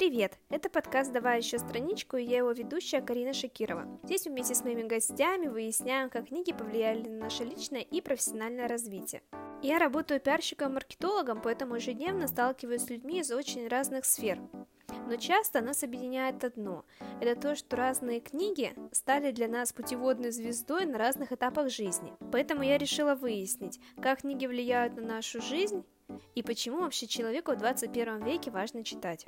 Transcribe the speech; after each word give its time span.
Привет! 0.00 0.38
Это 0.48 0.70
подкаст 0.70 1.12
«Давай 1.12 1.40
еще 1.40 1.58
страничку» 1.58 2.16
и 2.16 2.24
я 2.24 2.38
его 2.38 2.52
ведущая 2.52 3.02
Карина 3.02 3.34
Шакирова. 3.34 4.00
Здесь 4.02 4.26
вместе 4.26 4.54
с 4.54 4.64
моими 4.64 4.84
гостями 4.84 5.46
выясняем, 5.46 6.08
как 6.08 6.28
книги 6.28 6.54
повлияли 6.54 7.06
на 7.06 7.24
наше 7.24 7.44
личное 7.44 7.82
и 7.82 8.00
профессиональное 8.00 8.66
развитие. 8.66 9.20
Я 9.62 9.78
работаю 9.78 10.18
пиарщиком-маркетологом, 10.18 11.42
поэтому 11.42 11.74
ежедневно 11.74 12.28
сталкиваюсь 12.28 12.84
с 12.84 12.88
людьми 12.88 13.20
из 13.20 13.30
очень 13.30 13.68
разных 13.68 14.06
сфер. 14.06 14.40
Но 15.06 15.16
часто 15.16 15.60
нас 15.60 15.82
объединяет 15.82 16.42
одно– 16.44 16.86
это 17.20 17.38
то, 17.38 17.54
что 17.54 17.76
разные 17.76 18.20
книги 18.20 18.72
стали 18.92 19.32
для 19.32 19.48
нас 19.48 19.74
путеводной 19.74 20.30
звездой 20.30 20.86
на 20.86 20.96
разных 20.96 21.30
этапах 21.30 21.68
жизни. 21.68 22.14
Поэтому 22.32 22.62
я 22.62 22.78
решила 22.78 23.14
выяснить, 23.14 23.78
как 24.00 24.22
книги 24.22 24.46
влияют 24.46 24.96
на 24.96 25.02
нашу 25.02 25.42
жизнь 25.42 25.84
и 26.34 26.42
почему 26.42 26.80
вообще 26.80 27.06
человеку 27.06 27.52
в 27.52 27.58
21 27.58 28.24
веке 28.24 28.50
важно 28.50 28.82
читать. 28.82 29.26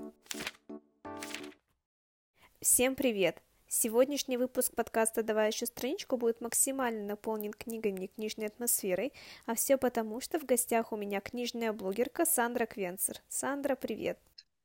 Всем 2.63 2.95
привет! 2.95 3.43
Сегодняшний 3.67 4.37
выпуск 4.37 4.73
подкаста 4.77 5.25
«Давай 5.25 5.49
еще 5.49 5.67
страничку» 5.67 6.17
будет 6.17 6.41
максимально 6.41 7.05
наполнен 7.05 7.53
книгами 7.53 8.05
и 8.05 8.07
книжной 8.07 8.47
атмосферой, 8.47 9.13
а 9.47 9.57
все 9.57 9.77
потому, 9.77 10.21
что 10.21 10.39
в 10.39 10.45
гостях 10.45 10.93
у 10.93 10.97
меня 10.97 11.21
книжная 11.21 11.73
блогерка 11.73 12.25
Сандра 12.25 12.67
Квенцер. 12.67 13.17
Сандра, 13.27 13.75
привет! 13.75 14.17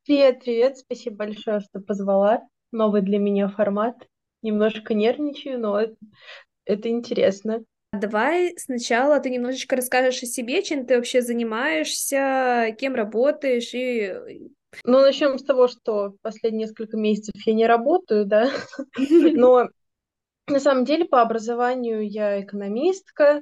Привет, 0.06 0.42
привет, 0.42 0.78
спасибо 0.78 1.16
большое, 1.16 1.60
что 1.62 1.80
позвала. 1.80 2.48
Новый 2.72 3.02
для 3.02 3.18
меня 3.18 3.48
формат. 3.48 3.96
Немножко 4.44 4.94
нервничаю, 4.94 5.60
но 5.60 5.82
это, 5.82 5.96
это 6.66 6.90
интересно. 6.90 7.64
Давай 7.94 8.54
сначала 8.58 9.20
ты 9.20 9.32
немножечко 9.32 9.76
расскажешь 9.76 10.22
о 10.22 10.28
себе, 10.28 10.62
чем 10.62 10.86
ты 10.86 10.98
вообще 10.98 11.24
занимаешься, 11.24 12.76
кем 12.78 12.94
работаешь 12.94 13.74
и 13.74 14.52
ну, 14.84 15.00
начнем 15.02 15.38
с 15.38 15.44
того, 15.44 15.68
что 15.68 16.16
последние 16.22 16.68
несколько 16.68 16.98
месяцев 16.98 17.36
я 17.46 17.54
не 17.54 17.66
работаю, 17.66 18.26
да, 18.26 18.52
но 18.98 19.70
на 20.48 20.60
самом 20.60 20.86
деле 20.86 21.06
по 21.06 21.22
образованию 21.22 22.10
я 22.10 22.42
экономистка, 22.42 23.42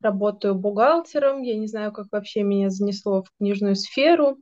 работаю 0.00 0.54
бухгалтером, 0.54 1.42
я 1.42 1.56
не 1.56 1.66
знаю, 1.66 1.92
как 1.92 2.06
вообще 2.12 2.42
меня 2.42 2.70
занесло 2.70 3.22
в 3.22 3.30
книжную 3.38 3.74
сферу, 3.74 4.38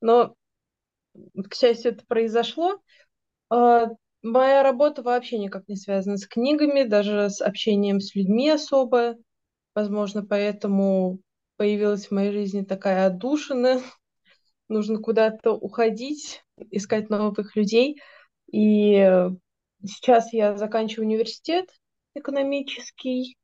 но, 0.00 0.34
к 1.48 1.54
счастью, 1.54 1.92
это 1.92 2.04
произошло. 2.06 2.80
А, 3.50 3.88
моя 4.22 4.62
работа 4.62 5.02
вообще 5.02 5.38
никак 5.38 5.68
не 5.68 5.76
связана 5.76 6.16
с 6.16 6.26
книгами, 6.26 6.84
даже 6.84 7.28
с 7.28 7.40
общением 7.40 8.00
с 8.00 8.14
людьми 8.14 8.48
особо. 8.48 9.16
Возможно, 9.74 10.24
поэтому 10.24 11.18
появилась 11.56 12.06
в 12.06 12.12
моей 12.12 12.32
жизни 12.32 12.62
такая 12.62 13.06
отдушина, 13.06 13.80
нужно 14.72 14.98
куда-то 14.98 15.52
уходить, 15.52 16.42
искать 16.70 17.10
новых 17.10 17.56
людей. 17.56 18.00
И 18.50 19.28
сейчас 19.84 20.32
я 20.32 20.56
заканчиваю 20.56 21.06
университет 21.06 21.68
экономический. 22.14 23.36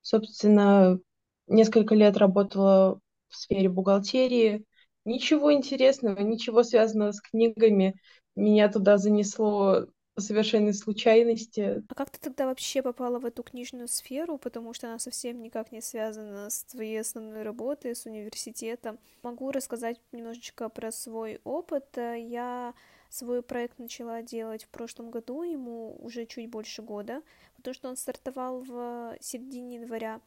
Собственно, 0.00 0.98
несколько 1.46 1.94
лет 1.94 2.16
работала 2.16 3.00
в 3.28 3.36
сфере 3.36 3.68
бухгалтерии. 3.68 4.64
Ничего 5.04 5.52
интересного, 5.52 6.20
ничего 6.20 6.62
связанного 6.62 7.12
с 7.12 7.20
книгами. 7.20 7.94
Меня 8.34 8.68
туда 8.68 8.98
занесло 8.98 9.86
совершенной 10.20 10.74
случайности. 10.74 11.82
А 11.88 11.94
как 11.94 12.10
ты 12.10 12.18
тогда 12.18 12.46
вообще 12.46 12.82
попала 12.82 13.18
в 13.18 13.26
эту 13.26 13.42
книжную 13.42 13.88
сферу, 13.88 14.38
потому 14.38 14.72
что 14.72 14.88
она 14.88 14.98
совсем 14.98 15.42
никак 15.42 15.72
не 15.72 15.80
связана 15.80 16.50
с 16.50 16.64
твоей 16.64 17.00
основной 17.00 17.42
работой, 17.42 17.94
с 17.94 18.06
университетом? 18.06 18.98
Могу 19.22 19.50
рассказать 19.50 20.00
немножечко 20.12 20.68
про 20.68 20.90
свой 20.90 21.40
опыт. 21.44 21.86
Я 21.96 22.74
свой 23.08 23.42
проект 23.42 23.78
начала 23.78 24.22
делать 24.22 24.64
в 24.64 24.68
прошлом 24.68 25.10
году, 25.10 25.42
ему 25.42 25.96
уже 26.00 26.26
чуть 26.26 26.50
больше 26.50 26.82
года, 26.82 27.22
потому 27.56 27.74
что 27.74 27.88
он 27.88 27.96
стартовал 27.96 28.60
в 28.60 29.16
середине 29.20 29.76
января. 29.76 30.20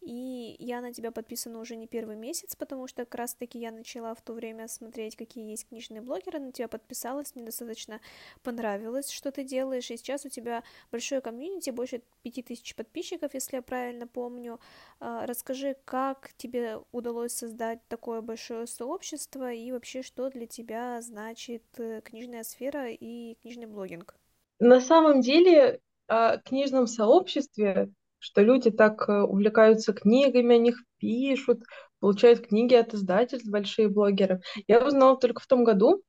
И 0.00 0.56
я 0.58 0.80
на 0.80 0.92
тебя 0.92 1.10
подписана 1.10 1.60
уже 1.60 1.76
не 1.76 1.86
первый 1.86 2.16
месяц, 2.16 2.56
потому 2.56 2.86
что 2.86 3.04
как 3.04 3.14
раз-таки 3.14 3.58
я 3.58 3.70
начала 3.70 4.14
в 4.14 4.22
то 4.22 4.32
время 4.32 4.68
смотреть, 4.68 5.16
какие 5.16 5.50
есть 5.50 5.68
книжные 5.68 6.00
блогеры, 6.00 6.38
на 6.38 6.52
тебя 6.52 6.68
подписалась, 6.68 7.34
мне 7.34 7.44
достаточно 7.44 8.00
понравилось, 8.42 9.10
что 9.10 9.30
ты 9.30 9.44
делаешь, 9.44 9.90
и 9.90 9.96
сейчас 9.96 10.24
у 10.24 10.28
тебя 10.28 10.62
большое 10.90 11.20
комьюнити, 11.20 11.70
больше 11.70 12.02
пяти 12.22 12.42
тысяч 12.42 12.74
подписчиков, 12.74 13.34
если 13.34 13.56
я 13.56 13.62
правильно 13.62 14.06
помню. 14.06 14.60
А, 15.00 15.26
расскажи, 15.26 15.76
как 15.84 16.32
тебе 16.36 16.78
удалось 16.92 17.32
создать 17.32 17.80
такое 17.88 18.20
большое 18.20 18.66
сообщество, 18.66 19.52
и 19.52 19.72
вообще, 19.72 20.02
что 20.02 20.30
для 20.30 20.46
тебя 20.46 21.00
значит 21.00 21.64
э, 21.78 22.00
книжная 22.02 22.42
сфера 22.42 22.90
и 22.90 23.34
книжный 23.42 23.66
блогинг? 23.66 24.14
На 24.58 24.80
самом 24.80 25.20
деле, 25.20 25.80
о 26.06 26.38
книжном 26.38 26.86
сообществе 26.86 27.90
что 28.20 28.42
люди 28.42 28.70
так 28.70 29.08
э, 29.08 29.22
увлекаются 29.22 29.92
книгами, 29.92 30.54
о 30.54 30.58
них 30.58 30.76
пишут, 30.98 31.62
получают 31.98 32.46
книги 32.46 32.74
от 32.74 32.94
издательств, 32.94 33.50
большие 33.50 33.88
блогеры. 33.88 34.40
Я 34.68 34.86
узнала 34.86 35.18
только 35.18 35.40
в 35.40 35.46
том 35.46 35.64
году, 35.64 36.02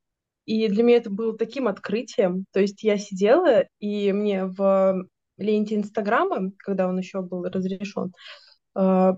и 0.44 0.68
для 0.68 0.82
меня 0.82 0.98
это 0.98 1.10
было 1.10 1.36
таким 1.36 1.68
открытием. 1.68 2.44
То 2.52 2.60
есть 2.60 2.82
я 2.82 2.98
сидела, 2.98 3.64
и 3.80 4.12
мне 4.12 4.44
в 4.44 5.06
ленте 5.38 5.76
Инстаграма, 5.76 6.52
когда 6.58 6.86
он 6.86 6.98
еще 6.98 7.22
был 7.22 7.44
разрешен, 7.44 8.12
э, 8.76 9.12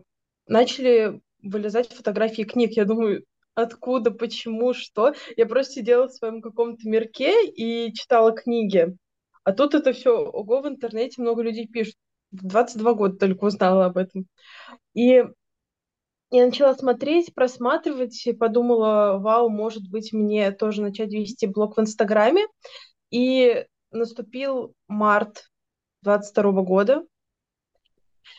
начали 0.47 1.21
вылезать 1.43 1.93
фотографии 1.93 2.43
книг. 2.43 2.73
Я 2.73 2.85
думаю, 2.85 3.25
откуда, 3.55 4.11
почему, 4.11 4.73
что. 4.73 5.15
Я 5.37 5.47
просто 5.47 5.75
сидела 5.75 6.09
в 6.09 6.13
своем 6.13 6.41
каком-то 6.43 6.89
мирке 6.89 7.47
и 7.47 7.93
читала 7.93 8.33
книги. 8.33 8.97
А 9.45 9.53
тут 9.53 9.75
это 9.75 9.93
все, 9.93 10.17
ого, 10.17 10.63
в 10.63 10.69
интернете 10.69 11.21
много 11.21 11.43
людей 11.43 11.67
пишут 11.69 11.97
в 12.35 12.47
22 12.47 12.95
года 12.95 13.17
только 13.17 13.45
узнала 13.45 13.87
об 13.87 13.97
этом. 13.97 14.27
И 14.95 15.25
я 16.31 16.47
начала 16.47 16.75
смотреть, 16.75 17.35
просматривать, 17.35 18.27
и 18.27 18.33
подумала, 18.33 19.19
вау, 19.19 19.49
может 19.49 19.89
быть, 19.91 20.13
мне 20.13 20.51
тоже 20.53 20.83
начать 20.83 21.13
вести 21.13 21.47
блог 21.47 21.77
в 21.77 21.81
Инстаграме. 21.81 22.47
И 23.11 23.67
наступил 23.93 24.75
март 24.89 25.51
22 26.03 26.63
года, 26.63 27.05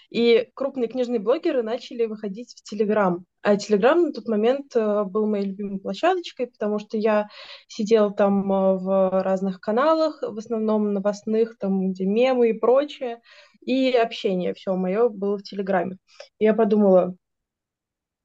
и 0.09 0.50
крупные 0.53 0.88
книжные 0.88 1.19
блогеры 1.19 1.63
начали 1.63 2.06
выходить 2.06 2.53
в 2.53 2.63
Телеграм. 2.63 3.25
А 3.41 3.57
Телеграм 3.57 4.01
на 4.01 4.13
тот 4.13 4.27
момент 4.27 4.75
э, 4.75 5.03
был 5.03 5.27
моей 5.27 5.45
любимой 5.47 5.79
площадочкой, 5.79 6.47
потому 6.47 6.79
что 6.79 6.97
я 6.97 7.27
сидела 7.67 8.12
там 8.12 8.51
э, 8.51 8.77
в 8.77 9.23
разных 9.23 9.59
каналах, 9.59 10.22
в 10.22 10.38
основном 10.38 10.94
новостных, 10.94 11.57
там, 11.57 11.91
где 11.91 12.06
мемы 12.06 12.50
и 12.50 12.53
прочее 12.53 13.22
и 13.66 13.92
общение 13.92 14.53
все 14.53 14.76
мое 14.76 15.09
было 15.09 15.38
в 15.38 15.44
Телеграме. 15.44 15.98
И 16.40 16.46
я 16.46 16.53
подумала, 16.53 17.16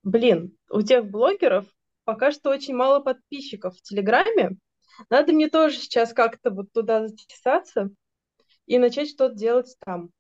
блин, 0.02 0.56
у 0.70 0.82
тех 0.82 1.08
блогеров 1.10 1.66
пока 2.04 2.32
что 2.32 2.50
очень 2.50 2.74
мало 2.74 3.00
подписчиков 3.00 3.76
в 3.76 3.82
Телеграме, 3.82 4.56
надо 5.08 5.32
мне 5.32 5.48
тоже 5.48 5.76
сейчас 5.76 6.12
как-то 6.12 6.50
вот 6.50 6.72
туда 6.72 7.06
затесаться 7.06 7.90
и 8.66 8.78
начать 8.78 9.10
что-то 9.10 9.34
делать 9.34 9.76
там. 9.84 10.10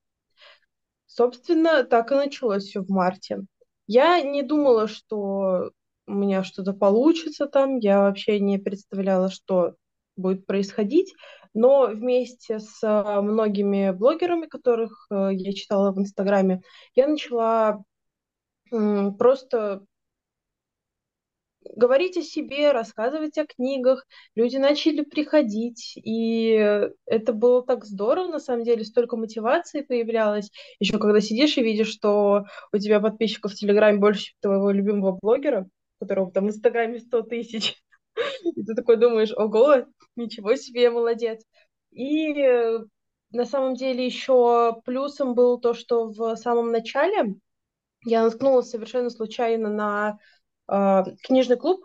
Собственно, 1.06 1.82
так 1.84 2.12
и 2.12 2.14
началось 2.14 2.64
все 2.64 2.82
в 2.82 2.88
марте. 2.88 3.40
Я 3.86 4.20
не 4.20 4.42
думала, 4.42 4.86
что 4.86 5.72
у 6.06 6.12
меня 6.12 6.44
что-то 6.44 6.72
получится 6.72 7.46
там, 7.46 7.78
я 7.78 8.02
вообще 8.02 8.38
не 8.38 8.58
представляла, 8.58 9.30
что 9.30 9.74
будет 10.16 10.46
происходить 10.46 11.12
но 11.54 11.86
вместе 11.86 12.58
с 12.60 12.78
а, 12.82 13.20
многими 13.22 13.90
блогерами, 13.90 14.46
которых 14.46 15.06
э, 15.10 15.30
я 15.32 15.52
читала 15.52 15.92
в 15.92 15.98
Инстаграме, 15.98 16.62
я 16.94 17.08
начала 17.08 17.82
просто 18.70 19.84
говорить 21.76 22.16
о 22.16 22.22
себе, 22.22 22.72
рассказывать 22.72 23.36
о 23.38 23.46
книгах. 23.46 24.06
Люди 24.34 24.56
начали 24.56 25.02
приходить, 25.02 25.94
и 25.96 26.88
это 27.06 27.32
было 27.32 27.64
так 27.64 27.84
здорово, 27.84 28.28
на 28.28 28.38
самом 28.38 28.64
деле, 28.64 28.84
столько 28.84 29.16
мотивации 29.16 29.82
появлялось. 29.82 30.50
Еще 30.78 30.98
когда 30.98 31.20
сидишь 31.20 31.58
и 31.58 31.62
видишь, 31.62 31.88
что 31.90 32.44
у 32.72 32.78
тебя 32.78 33.00
подписчиков 33.00 33.52
в 33.52 33.56
Телеграме 33.56 33.98
больше, 33.98 34.32
твоего 34.40 34.70
любимого 34.70 35.18
блогера, 35.20 35.68
которого 36.00 36.30
там 36.30 36.46
в 36.46 36.48
Инстаграме 36.50 36.98
100 37.00 37.22
тысяч. 37.22 37.76
И 38.56 38.62
ты 38.62 38.74
такой 38.74 38.96
думаешь, 38.96 39.32
ого, 39.36 39.86
ничего 40.16 40.56
себе, 40.56 40.90
молодец. 40.90 41.42
И 41.90 42.32
э, 42.40 42.80
на 43.30 43.44
самом 43.44 43.74
деле 43.74 44.04
еще 44.04 44.80
плюсом 44.84 45.34
было 45.34 45.60
то, 45.60 45.74
что 45.74 46.06
в 46.06 46.36
самом 46.36 46.72
начале 46.72 47.36
я 48.04 48.24
наткнулась 48.24 48.70
совершенно 48.70 49.10
случайно 49.10 49.68
на 49.68 50.18
э, 50.68 51.02
книжный 51.22 51.56
клуб, 51.56 51.84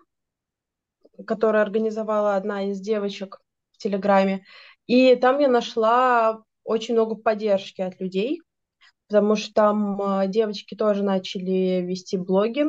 который 1.26 1.62
организовала 1.62 2.36
одна 2.36 2.70
из 2.70 2.80
девочек 2.80 3.42
в 3.72 3.78
Телеграме. 3.78 4.46
И 4.88 5.16
там 5.16 5.40
я 5.40 5.48
нашла 5.48 6.44
очень 6.64 6.94
много 6.94 7.16
поддержки 7.16 7.82
от 7.82 8.00
людей, 8.00 8.42
потому 9.08 9.36
что 9.36 9.54
там 9.54 10.02
э, 10.02 10.28
девочки 10.28 10.76
тоже 10.76 11.04
начали 11.04 11.82
вести 11.82 12.18
блоги, 12.18 12.66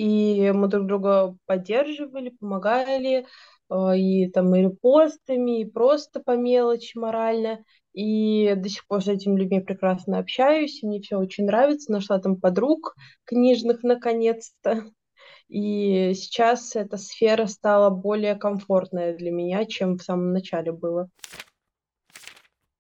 и 0.00 0.50
мы 0.52 0.68
друг 0.68 0.86
друга 0.86 1.36
поддерживали, 1.44 2.30
помогали, 2.30 3.26
э, 3.70 3.98
и 3.98 4.30
там 4.30 4.54
и 4.54 4.62
репостами, 4.62 5.60
и 5.60 5.64
просто 5.66 6.20
по 6.20 6.36
мелочи 6.36 6.96
морально. 6.96 7.62
И 7.92 8.54
до 8.56 8.68
сих 8.70 8.86
пор 8.86 9.02
с 9.02 9.08
этими 9.08 9.38
людьми 9.38 9.60
прекрасно 9.60 10.18
общаюсь, 10.18 10.82
и 10.82 10.86
мне 10.86 11.02
все 11.02 11.18
очень 11.18 11.44
нравится. 11.44 11.92
Нашла 11.92 12.18
там 12.18 12.40
подруг 12.40 12.94
книжных 13.24 13.82
наконец-то. 13.82 14.84
И 15.48 16.14
сейчас 16.14 16.76
эта 16.76 16.96
сфера 16.96 17.46
стала 17.46 17.90
более 17.90 18.36
комфортная 18.36 19.14
для 19.14 19.30
меня, 19.30 19.66
чем 19.66 19.98
в 19.98 20.02
самом 20.02 20.32
начале 20.32 20.72
было. 20.72 21.10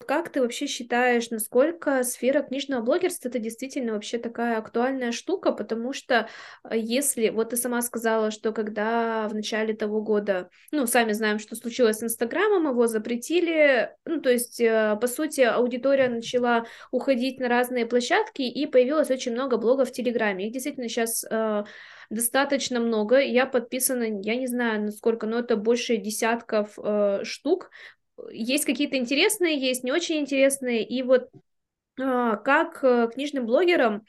Как 0.07 0.30
ты 0.30 0.42
вообще 0.42 0.68
считаешь, 0.68 1.30
насколько 1.31 2.01
сфера 2.04 2.42
книжного 2.42 2.81
блогерства 2.81 3.27
это 3.27 3.39
действительно 3.39 3.92
вообще 3.92 4.18
такая 4.18 4.57
актуальная 4.57 5.12
штука? 5.12 5.51
Потому 5.51 5.92
что 5.92 6.30
э, 6.63 6.77
если, 6.77 7.27
вот 7.27 7.50
ты 7.50 7.57
сама 7.57 7.81
сказала, 7.81 8.31
что 8.31 8.54
когда 8.54 9.27
в 9.27 9.36
начале 9.36 9.74
того 9.74 10.01
года, 10.01 10.50
ну, 10.71 10.88
сами 10.88 11.12
знаем, 11.12 11.39
что 11.39 11.57
случилось 11.57 11.98
с 11.98 12.04
Инстаграмом, 12.04 12.69
его 12.69 12.88
запретили, 12.88 13.92
ну, 14.06 14.21
то 14.21 14.30
есть, 14.30 14.62
э, 14.62 14.98
по 15.01 15.07
сути, 15.07 15.42
аудитория 15.42 16.07
начала 16.07 16.65
уходить 16.92 17.42
на 17.42 17.50
разные 17.50 17.86
площадки, 17.86 18.44
и 18.44 18.65
появилось 18.65 19.12
очень 19.12 19.33
много 19.33 19.57
блогов 19.57 19.89
в 19.89 19.92
Телеграме. 19.92 20.48
Их 20.48 20.53
действительно 20.53 20.88
сейчас 20.88 21.25
э, 21.30 21.65
достаточно 22.10 22.80
много. 22.80 23.19
Я 23.19 23.45
подписана, 23.45 24.03
я 24.21 24.36
не 24.36 24.48
знаю, 24.48 24.83
насколько, 24.83 25.27
но 25.27 25.39
это 25.39 25.57
больше 25.57 25.98
десятков 25.98 26.80
э, 26.81 27.24
штук 27.24 27.71
есть 28.31 28.66
какие-то 28.66 28.98
интересные, 28.98 29.60
есть 29.60 29.84
не 29.84 29.92
очень 29.92 30.18
интересные, 30.19 30.84
и 30.84 31.04
вот 31.04 31.30
а, 32.00 32.38
как 32.38 32.84
э, 32.84 33.10
книжным 33.14 33.46
блогерам 33.46 34.06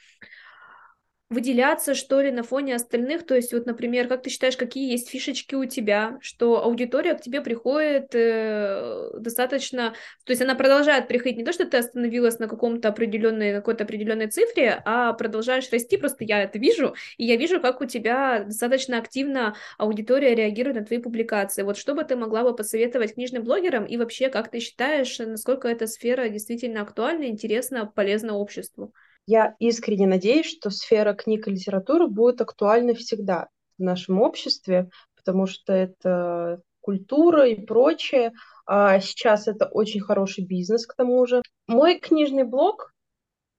выделяться, 1.31 1.95
что 1.95 2.21
ли, 2.23 2.31
на 2.31 2.43
фоне 2.43 2.75
остальных? 2.75 3.27
То 3.27 3.35
есть, 3.35 3.53
вот, 3.53 3.67
например, 3.67 4.09
как 4.09 4.23
ты 4.23 4.31
считаешь, 4.31 4.57
какие 4.57 4.91
есть 4.91 5.11
фишечки 5.11 5.55
у 5.55 5.67
тебя, 5.67 6.19
что 6.23 6.65
аудитория 6.65 7.15
к 7.15 7.21
тебе 7.21 7.43
приходит 7.43 8.15
э, 8.15 9.11
достаточно... 9.19 9.95
То 10.25 10.33
есть 10.33 10.41
она 10.41 10.55
продолжает 10.55 11.07
приходить, 11.07 11.37
не 11.37 11.45
то, 11.45 11.53
что 11.53 11.67
ты 11.67 11.77
остановилась 11.77 12.39
на 12.39 12.49
каком-то 12.49 12.89
определенной, 12.89 13.53
какой-то 13.53 13.85
определенной 13.85 14.29
цифре, 14.29 14.83
а 14.87 15.13
продолжаешь 15.13 15.71
расти, 15.71 15.99
просто 15.99 16.25
я 16.25 16.43
это 16.43 16.59
вижу, 16.59 16.95
и 17.19 17.27
я 17.27 17.37
вижу, 17.37 17.61
как 17.61 17.83
у 17.83 17.85
тебя 17.85 18.45
достаточно 18.45 18.99
активно 18.99 19.55
аудитория 19.77 20.35
реагирует 20.35 20.77
на 20.79 20.85
твои 20.85 20.99
публикации. 20.99 21.63
Вот 21.63 21.77
что 21.77 21.95
бы 21.95 22.05
ты 22.05 22.17
могла 22.17 22.43
бы 22.43 22.57
посоветовать 22.57 23.15
книжным 23.15 23.45
блогерам, 23.45 23.85
и 23.85 23.99
вообще, 23.99 24.31
как 24.31 24.51
ты 24.51 24.61
считаешь, 24.61 25.19
насколько 25.19 25.69
эта 25.69 25.87
сфера 25.87 26.29
действительно 26.29 26.81
актуальна, 26.81 27.25
интересна, 27.25 27.85
полезна 27.85 28.35
обществу? 28.35 28.95
Я 29.31 29.57
искренне 29.59 30.07
надеюсь, 30.07 30.47
что 30.47 30.71
сфера 30.71 31.13
книг 31.13 31.49
и 31.49 31.51
литературы 31.51 32.07
будет 32.09 32.41
актуальна 32.41 32.95
всегда 32.95 33.49
в 33.77 33.83
нашем 33.83 34.23
обществе, 34.23 34.89
потому 35.15 35.47
что 35.47 35.75
это 35.75 36.63
культура 36.81 37.47
и 37.47 37.61
прочее. 37.61 38.33
А 38.65 38.99
сейчас 39.01 39.47
это 39.47 39.67
очень 39.67 40.01
хороший 40.01 40.47
бизнес, 40.47 40.87
к 40.87 40.95
тому 40.95 41.27
же. 41.27 41.43
Мой 41.67 41.99
книжный 41.99 42.45
блог, 42.45 42.95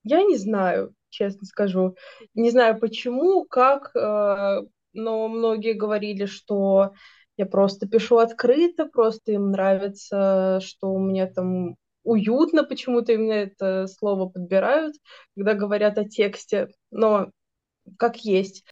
я 0.03 0.23
не 0.23 0.37
знаю, 0.37 0.95
честно 1.09 1.45
скажу. 1.45 1.95
Не 2.33 2.49
знаю 2.49 2.79
почему, 2.79 3.45
как, 3.45 3.95
э, 3.95 4.61
но 4.93 5.27
многие 5.27 5.73
говорили, 5.73 6.25
что 6.25 6.93
я 7.37 7.45
просто 7.45 7.87
пишу 7.87 8.17
открыто, 8.17 8.87
просто 8.87 9.33
им 9.33 9.51
нравится, 9.51 10.61
что 10.63 10.91
у 10.91 10.97
меня 10.97 11.27
там 11.27 11.75
уютно 12.03 12.63
почему-то 12.63 13.13
именно 13.13 13.33
это 13.33 13.87
слово 13.87 14.29
подбирают, 14.29 14.95
когда 15.35 15.53
говорят 15.53 15.97
о 15.97 16.05
тексте, 16.05 16.69
но 16.91 17.31
как 17.97 18.17
есть. 18.17 18.65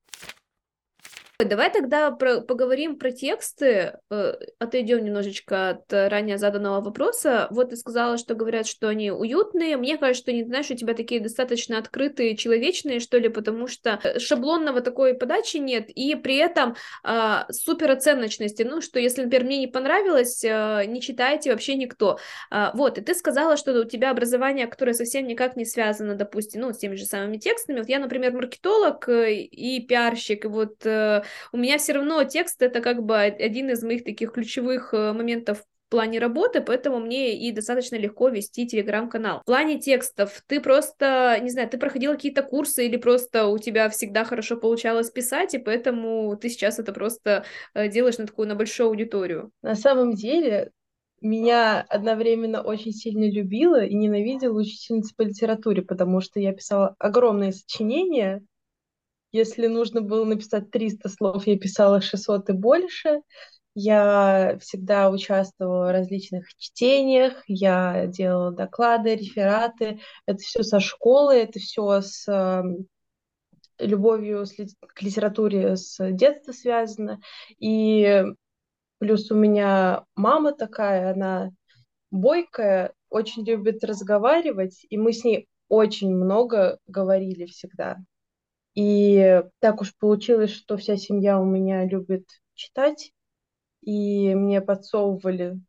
Давай 1.40 1.72
тогда 1.72 2.10
про, 2.10 2.42
поговорим 2.42 2.98
про 2.98 3.12
тексты, 3.12 4.00
э, 4.10 4.34
отойдем 4.58 5.06
немножечко 5.06 5.70
от 5.70 5.94
ранее 5.94 6.40
заданного 6.40 6.82
вопроса. 6.82 7.46
Вот 7.52 7.70
ты 7.70 7.76
сказала, 7.76 8.18
что 8.18 8.34
говорят, 8.34 8.66
что 8.66 8.88
они 8.88 9.12
уютные. 9.12 9.78
Мне 9.78 10.00
кажется, 10.00 10.24
что, 10.24 10.34
не 10.34 10.44
знаешь, 10.46 10.72
у 10.72 10.76
тебя 10.76 10.96
такие 10.96 11.22
достаточно 11.22 11.78
открытые, 11.78 12.36
человечные, 12.36 13.00
что 13.00 13.20
ли, 13.20 13.30
потому 13.30 13.68
что 13.68 14.02
шаблонного 14.18 14.82
такой 14.82 15.14
подачи 15.14 15.58
нет, 15.58 15.92
и 15.92 16.16
при 16.16 16.38
этом 16.38 16.76
э, 17.04 17.42
супер 17.52 17.92
оценочности. 17.92 18.64
Ну, 18.64 18.82
что 18.82 19.00
если, 19.00 19.22
например, 19.22 19.46
мне 19.46 19.60
не 19.60 19.68
понравилось, 19.68 20.44
э, 20.44 20.86
не 20.88 21.02
читайте 21.02 21.52
вообще 21.52 21.76
никто. 21.76 22.18
Э, 22.50 22.72
вот, 22.74 22.98
и 22.98 23.02
ты 23.02 23.14
сказала, 23.14 23.58
что 23.58 23.80
у 23.80 23.84
тебя 23.84 24.10
образование, 24.10 24.66
которое 24.66 24.94
совсем 24.96 25.28
никак 25.28 25.56
не 25.56 25.66
связано, 25.66 26.16
допустим, 26.16 26.62
ну, 26.62 26.74
с 26.74 26.80
теми 26.80 26.96
же 26.96 27.06
самыми 27.06 27.38
текстами. 27.38 27.78
Вот 27.78 27.90
я, 27.90 28.00
например, 28.00 28.34
маркетолог 28.34 29.08
э, 29.08 29.36
и 29.36 29.86
пиарщик, 29.86 30.46
и 30.46 30.48
вот 30.48 30.84
э, 30.84 31.22
у 31.52 31.58
меня 31.58 31.78
все 31.78 31.94
равно 31.94 32.24
текст 32.24 32.62
это 32.62 32.82
как 32.82 33.04
бы 33.04 33.18
один 33.20 33.70
из 33.70 33.84
моих 33.84 34.04
таких 34.04 34.32
ключевых 34.34 34.94
э, 34.94 35.14
моментов 35.14 35.60
в 35.60 35.90
плане 35.90 36.20
работы, 36.20 36.62
поэтому 36.62 37.00
мне 37.00 37.38
и 37.38 37.52
достаточно 37.52 37.96
легко 37.96 38.28
вести 38.28 38.68
телеграм-канал. 38.68 39.42
В 39.42 39.46
плане 39.46 39.80
текстов 39.80 40.44
ты 40.48 40.60
просто, 40.60 41.40
не 41.42 41.50
знаю, 41.50 41.70
ты 41.70 41.78
проходила 41.78 42.14
какие-то 42.14 42.44
курсы 42.44 42.86
или 42.86 42.98
просто 42.98 43.48
у 43.48 43.58
тебя 43.58 43.90
всегда 43.90 44.26
хорошо 44.26 44.58
получалось 44.58 45.10
писать, 45.10 45.54
и 45.54 45.60
поэтому 45.60 46.36
ты 46.36 46.50
сейчас 46.50 46.80
это 46.80 46.92
просто 46.92 47.46
э, 47.74 47.88
делаешь 47.88 48.18
на 48.18 48.28
такую, 48.28 48.50
на 48.50 48.56
большую 48.56 48.90
аудиторию? 48.90 49.52
На 49.62 49.76
самом 49.76 50.14
деле, 50.14 50.72
меня 51.22 51.82
одновременно 51.82 52.62
очень 52.62 52.92
сильно 52.92 53.30
любила 53.30 53.84
и 53.84 53.96
ненавидела 53.96 54.60
учительница 54.60 55.14
по 55.16 55.24
литературе, 55.24 55.82
потому 55.82 56.22
что 56.22 56.40
я 56.40 56.54
писала 56.54 56.96
огромные 57.00 57.54
сочинения, 57.54 58.44
если 59.38 59.68
нужно 59.68 60.02
было 60.02 60.26
написать 60.26 60.72
300 60.72 61.10
слов, 61.10 61.48
я 61.48 61.58
писала 61.58 62.02
600 62.02 62.50
и 62.50 62.54
больше. 62.54 63.22
Я 63.76 64.58
всегда 64.60 65.12
участвовала 65.12 65.86
в 65.88 65.92
различных 65.92 66.48
чтениях, 66.58 67.44
я 67.48 68.08
делала 68.08 68.52
доклады, 68.52 69.16
рефераты. 69.16 70.00
Это 70.26 70.40
все 70.40 70.64
со 70.64 70.80
школы, 70.80 71.36
это 71.36 71.60
все 71.60 72.02
с 72.02 72.28
э, 72.28 72.64
любовью 73.78 74.46
к 74.96 75.02
литературе 75.04 75.78
с 75.78 75.98
детства 76.12 76.54
связано. 76.54 77.20
И 77.60 78.24
плюс 78.98 79.30
у 79.30 79.36
меня 79.36 80.06
мама 80.16 80.54
такая, 80.54 81.14
она 81.14 81.52
бойкая, 82.10 82.94
очень 83.10 83.46
любит 83.46 83.84
разговаривать, 83.84 84.86
и 84.90 84.98
мы 84.98 85.14
с 85.14 85.24
ней 85.24 85.48
очень 85.70 86.14
много 86.16 86.80
говорили 86.88 87.46
всегда. 87.46 87.98
И 88.78 89.42
так 89.58 89.82
уж 89.82 89.98
получилось, 89.98 90.52
что 90.52 90.78
вся 90.78 90.98
семья 90.98 91.40
у 91.40 91.46
меня 91.46 91.84
любит 91.86 92.30
читать, 92.54 93.12
и 93.82 94.36
мне 94.36 94.62
подсовывали, 94.62 95.60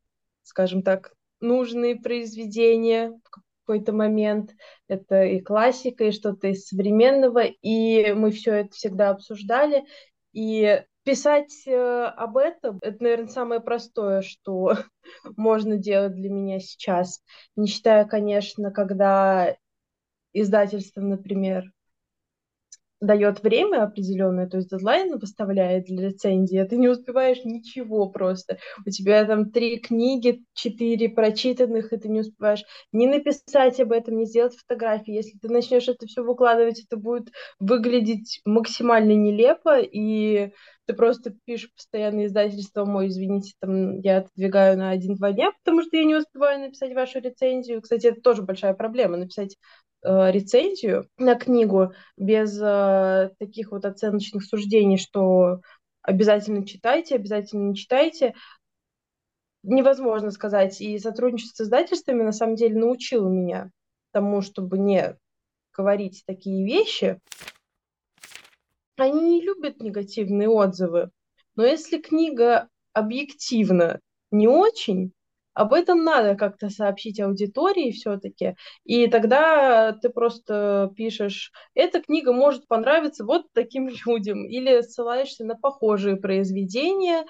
скажем 0.42 0.82
так, 0.82 1.14
нужные 1.40 1.96
произведения 1.96 3.18
в 3.24 3.30
какой-то 3.30 3.94
момент. 3.94 4.50
Это 4.88 5.24
и 5.24 5.40
классика, 5.40 6.04
и 6.04 6.12
что-то 6.12 6.48
из 6.48 6.66
современного, 6.66 7.44
и 7.44 8.12
мы 8.12 8.30
все 8.30 8.52
это 8.52 8.72
всегда 8.72 9.08
обсуждали. 9.08 9.86
И 10.34 10.84
писать 11.02 11.66
э, 11.66 12.04
об 12.14 12.36
этом, 12.36 12.76
это, 12.82 13.02
наверное, 13.02 13.28
самое 13.28 13.62
простое, 13.62 14.20
что 14.20 14.76
можно 15.38 15.78
делать 15.78 16.14
для 16.14 16.28
меня 16.28 16.60
сейчас. 16.60 17.22
Не 17.56 17.68
считая, 17.68 18.04
конечно, 18.04 18.70
когда 18.70 19.56
издательство, 20.34 21.00
например, 21.00 21.72
дает 23.00 23.42
время 23.42 23.84
определенное, 23.84 24.48
то 24.48 24.56
есть 24.56 24.70
дедлайн 24.70 25.18
выставляет 25.18 25.84
для 25.84 26.08
рецензии, 26.08 26.58
а 26.58 26.66
ты 26.66 26.76
не 26.76 26.88
успеваешь 26.88 27.44
ничего 27.44 28.08
просто. 28.10 28.58
У 28.84 28.90
тебя 28.90 29.24
там 29.24 29.50
три 29.50 29.78
книги, 29.78 30.42
четыре 30.54 31.08
прочитанных, 31.08 31.92
и 31.92 31.96
ты 31.96 32.08
не 32.08 32.20
успеваешь 32.20 32.64
ни 32.92 33.06
написать 33.06 33.78
об 33.80 33.92
этом, 33.92 34.18
ни 34.18 34.24
сделать 34.24 34.56
фотографии. 34.56 35.14
Если 35.14 35.38
ты 35.38 35.48
начнешь 35.48 35.88
это 35.88 36.06
все 36.06 36.22
выкладывать, 36.22 36.84
это 36.84 36.96
будет 36.96 37.28
выглядеть 37.60 38.40
максимально 38.44 39.12
нелепо, 39.12 39.78
и 39.80 40.52
ты 40.86 40.94
просто 40.94 41.34
пишешь 41.44 41.72
постоянно 41.74 42.26
издательство, 42.26 42.84
мой, 42.84 43.08
извините, 43.08 43.52
там 43.60 44.00
я 44.00 44.18
отодвигаю 44.18 44.78
на 44.78 44.90
один-два 44.90 45.32
дня, 45.32 45.52
потому 45.62 45.82
что 45.82 45.96
я 45.96 46.04
не 46.04 46.16
успеваю 46.16 46.60
написать 46.60 46.94
вашу 46.94 47.20
рецензию. 47.20 47.82
Кстати, 47.82 48.06
это 48.06 48.22
тоже 48.22 48.42
большая 48.42 48.72
проблема, 48.72 49.18
написать 49.18 49.56
рецензию 50.02 51.08
на 51.16 51.34
книгу 51.34 51.92
без 52.16 52.58
э, 52.60 53.30
таких 53.38 53.72
вот 53.72 53.84
оценочных 53.84 54.44
суждений, 54.44 54.96
что 54.96 55.60
обязательно 56.02 56.66
читайте, 56.66 57.16
обязательно 57.16 57.70
не 57.70 57.74
читайте. 57.74 58.34
Невозможно 59.62 60.30
сказать. 60.30 60.80
И 60.80 60.98
сотрудничество 60.98 61.64
с 61.64 61.66
издательствами 61.66 62.22
на 62.22 62.32
самом 62.32 62.54
деле 62.54 62.78
научило 62.78 63.28
меня 63.28 63.70
тому, 64.12 64.40
чтобы 64.40 64.78
не 64.78 65.16
говорить 65.72 66.22
такие 66.26 66.64
вещи 66.64 67.20
они 69.00 69.20
не 69.20 69.42
любят 69.42 69.80
негативные 69.80 70.48
отзывы. 70.48 71.10
Но 71.56 71.64
если 71.64 71.98
книга 71.98 72.68
объективно 72.92 74.00
не 74.30 74.48
очень, 74.48 75.12
об 75.58 75.72
этом 75.72 76.04
надо 76.04 76.36
как-то 76.36 76.70
сообщить 76.70 77.20
аудитории 77.20 77.90
все-таки. 77.90 78.54
И 78.84 79.08
тогда 79.08 79.92
ты 79.92 80.08
просто 80.08 80.92
пишешь, 80.96 81.52
эта 81.74 82.00
книга 82.00 82.32
может 82.32 82.68
понравиться 82.68 83.24
вот 83.24 83.46
таким 83.52 83.88
людям. 84.06 84.46
Или 84.46 84.80
ссылаешься 84.82 85.44
на 85.44 85.56
похожие 85.56 86.16
произведения. 86.16 87.24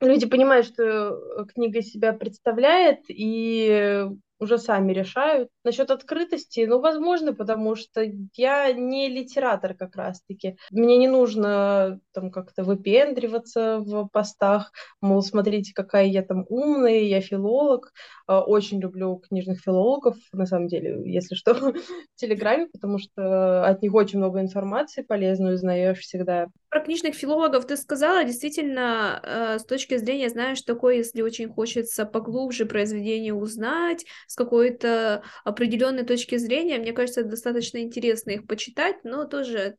люди 0.00 0.26
понимают, 0.26 0.66
что 0.66 1.46
книга 1.54 1.82
себя 1.82 2.12
представляет, 2.12 3.00
и 3.08 4.06
уже 4.42 4.58
сами 4.58 4.92
решают. 4.92 5.48
Насчет 5.64 5.90
открытости, 5.90 6.66
ну, 6.68 6.80
возможно, 6.80 7.32
потому 7.32 7.76
что 7.76 8.04
я 8.36 8.72
не 8.72 9.08
литератор 9.08 9.74
как 9.74 9.96
раз-таки. 9.96 10.56
Мне 10.70 10.98
не 10.98 11.08
нужно 11.08 12.00
там 12.12 12.30
как-то 12.30 12.64
выпендриваться 12.64 13.78
в 13.78 14.08
постах, 14.08 14.72
мол, 15.00 15.22
смотрите, 15.22 15.72
какая 15.74 16.06
я 16.06 16.22
там 16.22 16.44
умная, 16.48 17.00
я 17.00 17.20
филолог. 17.20 17.92
А, 18.26 18.42
очень 18.42 18.80
люблю 18.80 19.16
книжных 19.16 19.60
филологов, 19.60 20.16
на 20.32 20.46
самом 20.46 20.68
деле, 20.68 21.02
если 21.04 21.34
что, 21.34 21.54
в 21.54 21.74
Телеграме, 22.16 22.66
потому 22.72 22.98
что 22.98 23.64
от 23.64 23.82
них 23.82 23.94
очень 23.94 24.18
много 24.18 24.40
информации 24.40 25.02
полезную 25.02 25.54
узнаешь 25.54 26.00
всегда. 26.00 26.48
Про 26.72 26.80
книжных 26.80 27.14
филологов 27.14 27.66
ты 27.66 27.76
сказала, 27.76 28.24
действительно, 28.24 29.20
э, 29.22 29.58
с 29.58 29.64
точки 29.66 29.98
зрения, 29.98 30.30
знаешь, 30.30 30.62
такое, 30.62 30.94
если 30.96 31.20
очень 31.20 31.52
хочется 31.52 32.06
поглубже 32.06 32.64
произведение 32.64 33.34
узнать, 33.34 34.06
с 34.26 34.34
какой-то 34.34 35.22
определенной 35.44 36.06
точки 36.06 36.38
зрения, 36.38 36.78
мне 36.78 36.94
кажется, 36.94 37.24
достаточно 37.24 37.76
интересно 37.82 38.30
их 38.30 38.46
почитать, 38.46 39.04
но 39.04 39.26
тоже 39.26 39.76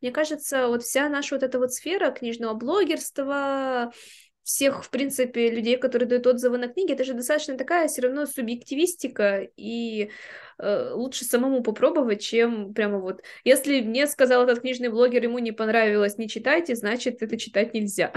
мне 0.00 0.12
кажется, 0.12 0.68
вот 0.68 0.84
вся 0.84 1.08
наша 1.08 1.34
вот 1.34 1.42
эта 1.42 1.58
вот 1.58 1.72
сфера 1.72 2.12
книжного 2.12 2.54
блогерства, 2.54 3.92
всех, 4.50 4.84
в 4.84 4.90
принципе, 4.90 5.48
людей, 5.48 5.76
которые 5.76 6.08
дают 6.08 6.26
отзывы 6.26 6.58
на 6.58 6.68
книги, 6.68 6.92
это 6.92 7.04
же 7.04 7.14
достаточно 7.14 7.56
такая 7.56 7.86
все 7.86 8.02
равно 8.02 8.26
субъективистика, 8.26 9.48
и 9.56 10.10
э, 10.58 10.90
лучше 10.92 11.24
самому 11.24 11.62
попробовать, 11.62 12.20
чем 12.20 12.74
прямо 12.74 12.98
вот... 12.98 13.22
Если 13.44 13.80
мне 13.80 14.08
сказал 14.08 14.42
этот 14.42 14.60
книжный 14.60 14.88
блогер, 14.88 15.22
ему 15.22 15.38
не 15.38 15.52
понравилось, 15.52 16.18
не 16.18 16.28
читайте, 16.28 16.74
значит, 16.74 17.22
это 17.22 17.38
читать 17.38 17.74
нельзя. 17.74 18.12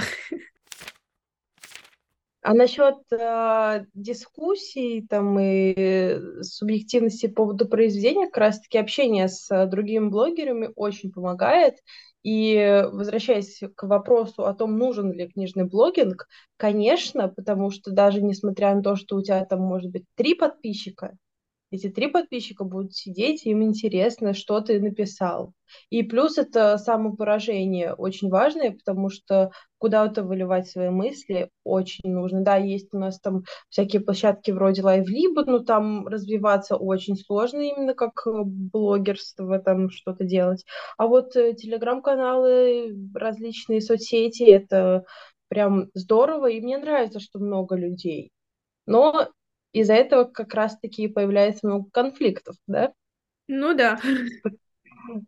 А 2.41 2.53
насчет 2.55 2.95
э, 3.11 3.85
дискуссий 3.93 5.05
там 5.07 5.39
и 5.39 6.17
субъективности 6.41 7.27
по 7.27 7.35
поводу 7.35 7.69
произведения, 7.69 8.25
как 8.25 8.37
раз-таки 8.37 8.77
общение 8.79 9.29
с 9.29 9.65
другими 9.67 10.09
блогерами 10.09 10.71
очень 10.75 11.11
помогает. 11.11 11.75
И 12.23 12.83
возвращаясь 12.91 13.61
к 13.75 13.83
вопросу 13.83 14.45
о 14.45 14.53
том, 14.53 14.77
нужен 14.77 15.11
ли 15.11 15.27
книжный 15.27 15.65
блогинг, 15.65 16.27
конечно, 16.57 17.27
потому 17.27 17.69
что 17.69 17.91
даже 17.91 18.21
несмотря 18.21 18.73
на 18.75 18.81
то, 18.81 18.95
что 18.95 19.17
у 19.17 19.21
тебя 19.21 19.43
там 19.45 19.59
может 19.61 19.91
быть 19.91 20.05
три 20.15 20.33
подписчика, 20.33 21.17
эти 21.73 21.89
три 21.89 22.07
подписчика 22.07 22.65
будут 22.65 22.93
сидеть, 22.93 23.47
им 23.47 23.63
интересно, 23.63 24.35
что 24.35 24.61
ты 24.61 24.79
написал. 24.79 25.53
И 25.89 26.03
плюс 26.03 26.37
это 26.37 26.77
самопоражение 26.77 27.95
очень 27.95 28.29
важное, 28.29 28.73
потому 28.73 29.09
что 29.09 29.49
куда-то 29.79 30.21
выливать 30.23 30.67
свои 30.67 30.89
мысли 30.89 31.49
очень 31.63 32.13
нужно. 32.13 32.41
Да, 32.41 32.57
есть 32.57 32.93
у 32.93 32.99
нас 32.99 33.19
там 33.19 33.41
всякие 33.69 34.03
площадки 34.03 34.51
вроде 34.51 34.83
LiveLib, 34.83 35.45
но 35.47 35.59
там 35.59 36.07
развиваться 36.07 36.75
очень 36.75 37.17
сложно 37.17 37.61
именно 37.61 37.95
как 37.95 38.21
блогерство, 38.25 39.57
там 39.57 39.89
что-то 39.89 40.25
делать. 40.25 40.63
А 40.99 41.07
вот 41.07 41.35
э, 41.35 41.55
телеграм-каналы, 41.55 42.95
различные 43.15 43.81
соцсети, 43.81 44.43
это 44.43 45.05
прям 45.47 45.87
здорово, 45.95 46.51
и 46.51 46.61
мне 46.61 46.77
нравится, 46.77 47.19
что 47.19 47.39
много 47.39 47.75
людей. 47.75 48.29
Но 48.85 49.27
из-за 49.73 49.93
этого 49.93 50.23
как 50.25 50.53
раз-таки 50.53 51.07
появляется 51.07 51.67
много 51.67 51.89
конфликтов, 51.91 52.55
да? 52.67 52.93
Ну 53.47 53.73
да. 53.73 53.99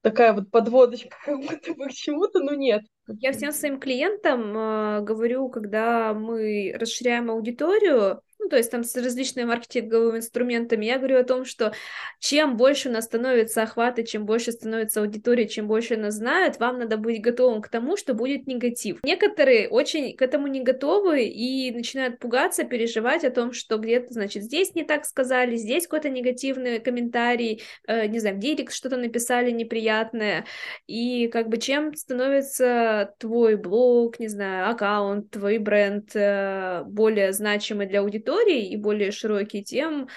Такая 0.01 0.31
вот 0.33 0.49
подводочка 0.51 1.17
как 1.25 1.41
будто 1.41 1.73
бы 1.73 1.87
к 1.87 1.91
чему-то, 1.91 2.39
но 2.39 2.53
нет. 2.53 2.83
Я 3.07 3.33
всем 3.33 3.51
своим 3.51 3.79
клиентам 3.79 4.57
э, 4.57 5.01
говорю, 5.01 5.49
когда 5.49 6.13
мы 6.13 6.73
расширяем 6.79 7.29
аудиторию, 7.29 8.21
ну, 8.45 8.49
то 8.49 8.57
есть 8.57 8.69
там 8.69 8.83
с 8.83 8.95
различными 8.95 9.45
маркетинговыми 9.45 10.17
инструментами, 10.17 10.85
я 10.85 10.99
говорю 10.99 11.19
о 11.19 11.23
том, 11.23 11.45
что 11.45 11.73
чем 12.19 12.57
больше 12.57 12.89
у 12.89 12.91
нас 12.91 13.05
становится 13.05 13.63
охваты, 13.63 14.03
чем 14.03 14.27
больше 14.27 14.51
становится 14.51 15.01
аудитория, 15.01 15.47
чем 15.47 15.67
больше 15.67 15.97
нас 15.97 16.13
знают, 16.13 16.59
вам 16.59 16.77
надо 16.77 16.97
быть 16.97 17.23
готовым 17.23 17.63
к 17.63 17.69
тому, 17.69 17.97
что 17.97 18.13
будет 18.13 18.45
негатив. 18.45 18.99
Некоторые 19.03 19.67
очень 19.67 20.15
к 20.15 20.21
этому 20.21 20.45
не 20.45 20.61
готовы 20.61 21.23
и 21.23 21.71
начинают 21.71 22.19
пугаться, 22.19 22.65
переживать 22.65 23.23
о 23.23 23.31
том, 23.31 23.51
что 23.51 23.77
где-то, 23.77 24.13
значит, 24.13 24.43
здесь 24.43 24.75
не 24.75 24.83
так 24.83 25.05
сказали, 25.05 25.55
здесь 25.55 25.85
какой-то 25.85 26.09
негативный 26.09 26.79
комментарий, 26.79 27.63
э, 27.87 28.05
не 28.05 28.19
знаю, 28.19 28.35
в 28.35 28.39
директ 28.39 28.73
что-то 28.73 28.97
написали 28.97 29.49
неприятное, 29.49 30.45
и 30.85 31.29
как 31.29 31.49
бы 31.49 31.57
чем 31.57 31.95
становится 31.95 33.15
твой 33.17 33.55
блог, 33.55 34.19
не 34.19 34.27
знаю, 34.27 34.69
аккаунт, 34.69 35.31
твой 35.31 35.57
бренд 35.57 36.15
э, 36.15 36.83
более 36.85 37.33
значимый 37.33 37.87
для 37.87 38.01
аудитории, 38.01 38.34
аудитории 38.35 38.69
и 38.69 38.75
более 38.77 39.11
широкий, 39.11 39.63
тем 39.63 40.07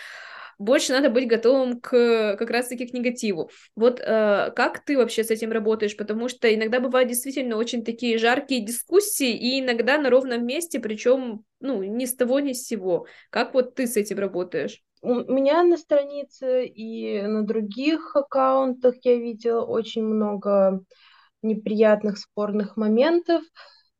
больше 0.58 0.92
надо 0.92 1.08
быть 1.08 1.28
готовым 1.28 1.80
к 1.80 2.36
как 2.36 2.50
раз-таки 2.50 2.86
к 2.86 2.92
негативу. 2.92 3.48
Вот 3.76 4.00
э, 4.00 4.50
как 4.56 4.84
ты 4.84 4.96
вообще 4.96 5.22
с 5.22 5.30
этим 5.30 5.52
работаешь? 5.52 5.96
Потому 5.96 6.28
что 6.28 6.52
иногда 6.52 6.80
бывают 6.80 7.08
действительно 7.08 7.56
очень 7.56 7.84
такие 7.84 8.18
жаркие 8.18 8.64
дискуссии, 8.64 9.30
и 9.30 9.60
иногда 9.60 9.98
на 9.98 10.10
ровном 10.10 10.44
месте, 10.44 10.80
причем 10.80 11.44
ну, 11.60 11.84
ни 11.84 12.06
с 12.06 12.14
того, 12.16 12.40
ни 12.40 12.54
с 12.54 12.66
сего. 12.66 13.06
Как 13.30 13.54
вот 13.54 13.76
ты 13.76 13.86
с 13.86 13.96
этим 13.96 14.18
работаешь? 14.18 14.82
У 15.00 15.14
меня 15.14 15.62
на 15.62 15.76
странице 15.76 16.66
и 16.66 17.22
на 17.22 17.44
других 17.44 18.16
аккаунтах 18.16 18.96
я 19.02 19.14
видела 19.14 19.64
очень 19.64 20.02
много 20.02 20.80
неприятных 21.42 22.18
спорных 22.18 22.76
моментов. 22.76 23.44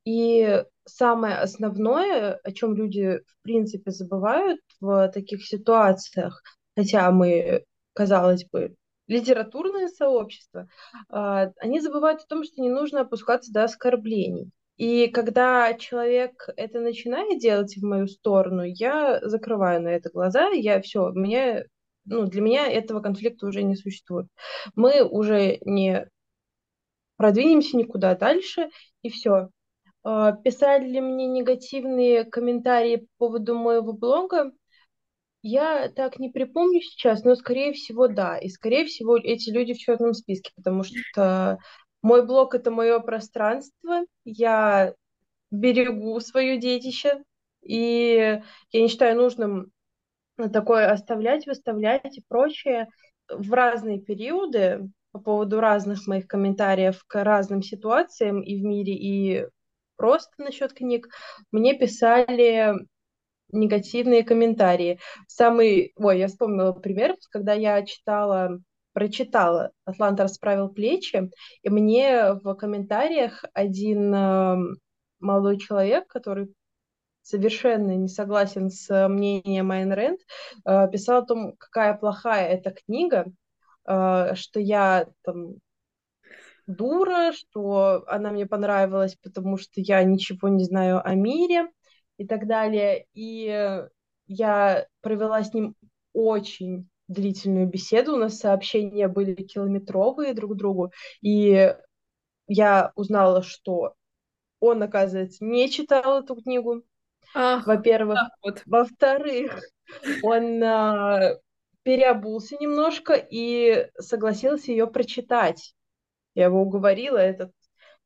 И 0.08 0.64
самое 0.86 1.34
основное, 1.34 2.40
о 2.42 2.52
чем 2.52 2.74
люди, 2.74 3.20
в 3.26 3.42
принципе, 3.42 3.90
забывают 3.90 4.58
в 4.80 5.10
таких 5.10 5.46
ситуациях, 5.46 6.42
хотя 6.74 7.10
мы, 7.10 7.66
казалось 7.92 8.46
бы, 8.46 8.74
литературное 9.06 9.88
сообщество, 9.88 10.66
а, 11.10 11.50
они 11.58 11.82
забывают 11.82 12.22
о 12.22 12.26
том, 12.26 12.42
что 12.42 12.62
не 12.62 12.70
нужно 12.70 13.02
опускаться 13.02 13.52
до 13.52 13.64
оскорблений. 13.64 14.50
И 14.78 15.08
когда 15.08 15.74
человек 15.74 16.48
это 16.56 16.80
начинает 16.80 17.38
делать 17.38 17.76
в 17.76 17.84
мою 17.84 18.06
сторону, 18.06 18.62
я 18.62 19.20
закрываю 19.20 19.82
на 19.82 19.88
это 19.88 20.08
глаза, 20.08 20.48
я 20.52 20.80
все, 20.80 21.10
мне, 21.10 21.66
ну, 22.06 22.24
для 22.24 22.40
меня 22.40 22.66
этого 22.66 23.00
конфликта 23.00 23.46
уже 23.46 23.62
не 23.62 23.76
существует. 23.76 24.28
Мы 24.74 25.02
уже 25.06 25.58
не 25.66 26.08
продвинемся 27.18 27.76
никуда 27.76 28.14
дальше, 28.14 28.70
и 29.02 29.10
все. 29.10 29.50
А, 30.10 30.32
писали 30.32 30.88
ли 30.88 31.02
мне 31.02 31.26
негативные 31.26 32.24
комментарии 32.24 32.96
по 32.96 33.26
поводу 33.26 33.54
моего 33.54 33.92
блога? 33.92 34.52
Я 35.42 35.90
так 35.90 36.18
не 36.18 36.30
припомню 36.30 36.80
сейчас, 36.80 37.24
но 37.24 37.34
скорее 37.34 37.74
всего 37.74 38.08
да. 38.08 38.38
И 38.38 38.48
скорее 38.48 38.86
всего 38.86 39.18
эти 39.18 39.50
люди 39.50 39.74
в 39.74 39.78
черном 39.78 40.14
списке, 40.14 40.50
потому 40.56 40.82
что 40.82 41.58
мой 42.00 42.24
блог 42.24 42.54
это 42.54 42.70
мое 42.70 43.00
пространство. 43.00 44.06
Я 44.24 44.94
берегу 45.50 46.18
свое 46.20 46.56
детище, 46.56 47.22
и 47.60 48.40
я 48.72 48.80
не 48.80 48.88
считаю 48.88 49.14
нужным 49.14 49.72
такое 50.54 50.90
оставлять, 50.90 51.46
выставлять 51.46 52.16
и 52.16 52.24
прочее 52.26 52.88
в 53.28 53.52
разные 53.52 54.00
периоды 54.00 54.88
по 55.12 55.18
поводу 55.18 55.60
разных 55.60 56.06
моих 56.06 56.26
комментариев 56.26 57.04
к 57.06 57.22
разным 57.22 57.60
ситуациям 57.60 58.40
и 58.40 58.58
в 58.58 58.64
мире, 58.64 58.94
и 58.94 59.46
просто 59.98 60.30
насчет 60.38 60.72
книг, 60.72 61.08
мне 61.52 61.76
писали 61.78 62.74
негативные 63.52 64.24
комментарии. 64.24 64.98
Самый, 65.26 65.92
ой, 65.96 66.18
я 66.18 66.28
вспомнила 66.28 66.72
пример, 66.72 67.16
когда 67.30 67.52
я 67.52 67.84
читала, 67.84 68.58
прочитала 68.92 69.72
«Атлант 69.84 70.20
расправил 70.20 70.68
плечи», 70.68 71.30
и 71.62 71.68
мне 71.68 72.34
в 72.34 72.54
комментариях 72.54 73.44
один 73.52 74.14
э, 74.14 74.56
молодой 75.20 75.58
человек, 75.58 76.06
который 76.08 76.52
совершенно 77.22 77.94
не 77.96 78.08
согласен 78.08 78.70
с 78.70 79.08
мнением 79.08 79.70
Айн 79.70 79.92
Рэнд, 79.92 80.20
э, 80.64 80.88
писал 80.90 81.22
о 81.22 81.26
том, 81.26 81.54
какая 81.58 81.94
плохая 81.94 82.48
эта 82.48 82.70
книга, 82.70 83.26
э, 83.86 84.34
что 84.34 84.60
я 84.60 85.06
там 85.22 85.56
дура, 86.68 87.32
что 87.32 88.04
она 88.06 88.30
мне 88.30 88.46
понравилась, 88.46 89.16
потому 89.22 89.56
что 89.56 89.80
я 89.80 90.04
ничего 90.04 90.48
не 90.48 90.64
знаю 90.64 91.04
о 91.04 91.14
мире 91.14 91.68
и 92.18 92.26
так 92.26 92.46
далее. 92.46 93.06
И 93.14 93.86
я 94.26 94.86
провела 95.00 95.42
с 95.42 95.52
ним 95.52 95.74
очень 96.12 96.88
длительную 97.08 97.66
беседу, 97.66 98.14
у 98.14 98.18
нас 98.18 98.38
сообщения 98.38 99.08
были 99.08 99.34
километровые 99.34 100.34
друг 100.34 100.52
к 100.52 100.56
другу, 100.56 100.92
и 101.22 101.74
я 102.46 102.92
узнала, 102.94 103.42
что 103.42 103.94
он, 104.60 104.82
оказывается, 104.82 105.44
не 105.44 105.70
читал 105.70 106.22
эту 106.22 106.36
книгу, 106.36 106.82
во-первых. 107.34 108.18
Вот. 108.42 108.62
Во-вторых, 108.66 109.58
он 110.22 110.62
а, 110.62 111.36
переобулся 111.82 112.56
немножко 112.60 113.14
и 113.14 113.88
согласился 113.98 114.72
ее 114.72 114.86
прочитать. 114.86 115.74
Я 116.38 116.44
его 116.44 116.62
уговорила, 116.62 117.18
этот 117.18 117.50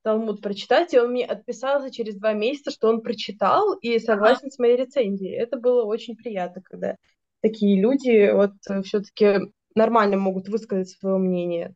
Талмуд 0.00 0.40
прочитать, 0.40 0.94
и 0.94 0.98
он 0.98 1.10
мне 1.10 1.26
отписался 1.26 1.90
через 1.92 2.16
два 2.16 2.32
месяца, 2.32 2.70
что 2.70 2.88
он 2.88 3.02
прочитал 3.02 3.74
и 3.74 3.98
согласен 3.98 4.50
с 4.50 4.58
моей 4.58 4.78
рецензией. 4.78 5.36
Это 5.36 5.58
было 5.58 5.84
очень 5.84 6.16
приятно, 6.16 6.62
когда 6.62 6.96
такие 7.42 7.78
люди 7.78 8.32
вот 8.32 8.52
все-таки 8.86 9.52
нормально 9.74 10.16
могут 10.16 10.48
высказать 10.48 10.88
свое 10.88 11.18
мнение. 11.18 11.74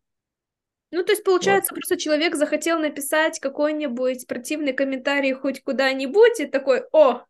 Ну, 0.92 1.04
то 1.04 1.12
есть, 1.12 1.25
получается, 1.25 1.75
вот. 1.75 1.80
просто 1.80 1.98
человек 1.98 2.36
захотел 2.36 2.78
написать 2.78 3.38
какой-нибудь 3.38 4.26
противный 4.26 4.72
комментарий 4.72 5.34
хоть 5.34 5.62
куда-нибудь, 5.62 6.40
и 6.40 6.46
такой, 6.46 6.84
о, 6.92 7.22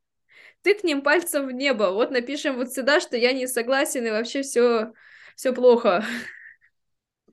ты 0.62 0.74
к 0.74 0.84
ним 0.84 1.02
пальцем 1.02 1.48
в 1.48 1.52
небо, 1.52 1.90
вот 1.90 2.12
напишем 2.12 2.56
вот 2.56 2.72
сюда, 2.72 3.00
что 3.00 3.16
я 3.16 3.32
не 3.32 3.48
согласен, 3.48 4.06
и 4.06 4.10
вообще 4.10 4.42
все 4.42 4.92
все 5.34 5.52
плохо. 5.52 6.04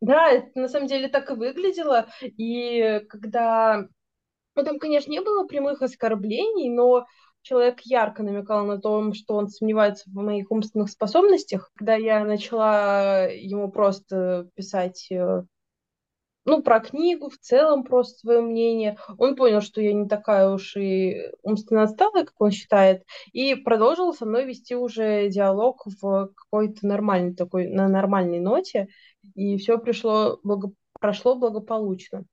Да, 0.03 0.29
это 0.29 0.59
на 0.59 0.67
самом 0.67 0.87
деле 0.87 1.07
так 1.07 1.31
и 1.31 1.33
выглядело, 1.33 2.07
и 2.21 2.99
когда... 3.07 3.87
Ну, 4.53 4.63
там, 4.65 4.77
конечно, 4.77 5.09
не 5.09 5.21
было 5.21 5.47
прямых 5.47 5.81
оскорблений, 5.81 6.69
но 6.69 7.05
человек 7.41 7.79
ярко 7.85 8.21
намекал 8.21 8.65
на 8.65 8.81
том, 8.81 9.13
что 9.13 9.35
он 9.35 9.47
сомневается 9.47 10.09
в 10.09 10.13
моих 10.15 10.51
умственных 10.51 10.89
способностях. 10.89 11.71
Когда 11.75 11.95
я 11.95 12.25
начала 12.25 13.27
ему 13.29 13.71
просто 13.71 14.49
писать 14.55 15.07
э, 15.09 15.43
ну, 16.45 16.61
про 16.61 16.81
книгу, 16.81 17.29
в 17.29 17.37
целом 17.37 17.83
просто 17.83 18.19
свое 18.19 18.41
мнение. 18.41 18.97
Он 19.17 19.35
понял, 19.35 19.61
что 19.61 19.79
я 19.81 19.93
не 19.93 20.07
такая 20.07 20.49
уж 20.49 20.75
и 20.75 21.31
умственно 21.41 21.83
отсталая, 21.83 22.25
как 22.25 22.35
он 22.39 22.51
считает, 22.51 23.03
и 23.31 23.55
продолжил 23.55 24.13
со 24.13 24.25
мной 24.25 24.45
вести 24.45 24.75
уже 24.75 25.29
диалог 25.29 25.83
в 25.85 26.31
какой-то 26.35 26.85
нормальной 26.85 27.33
такой, 27.33 27.67
на 27.67 27.87
нормальной 27.87 28.39
ноте, 28.39 28.87
и 29.35 29.57
все 29.57 29.77
пришло, 29.77 30.39
благо, 30.43 30.71
прошло 30.99 31.35
благополучно 31.35 32.25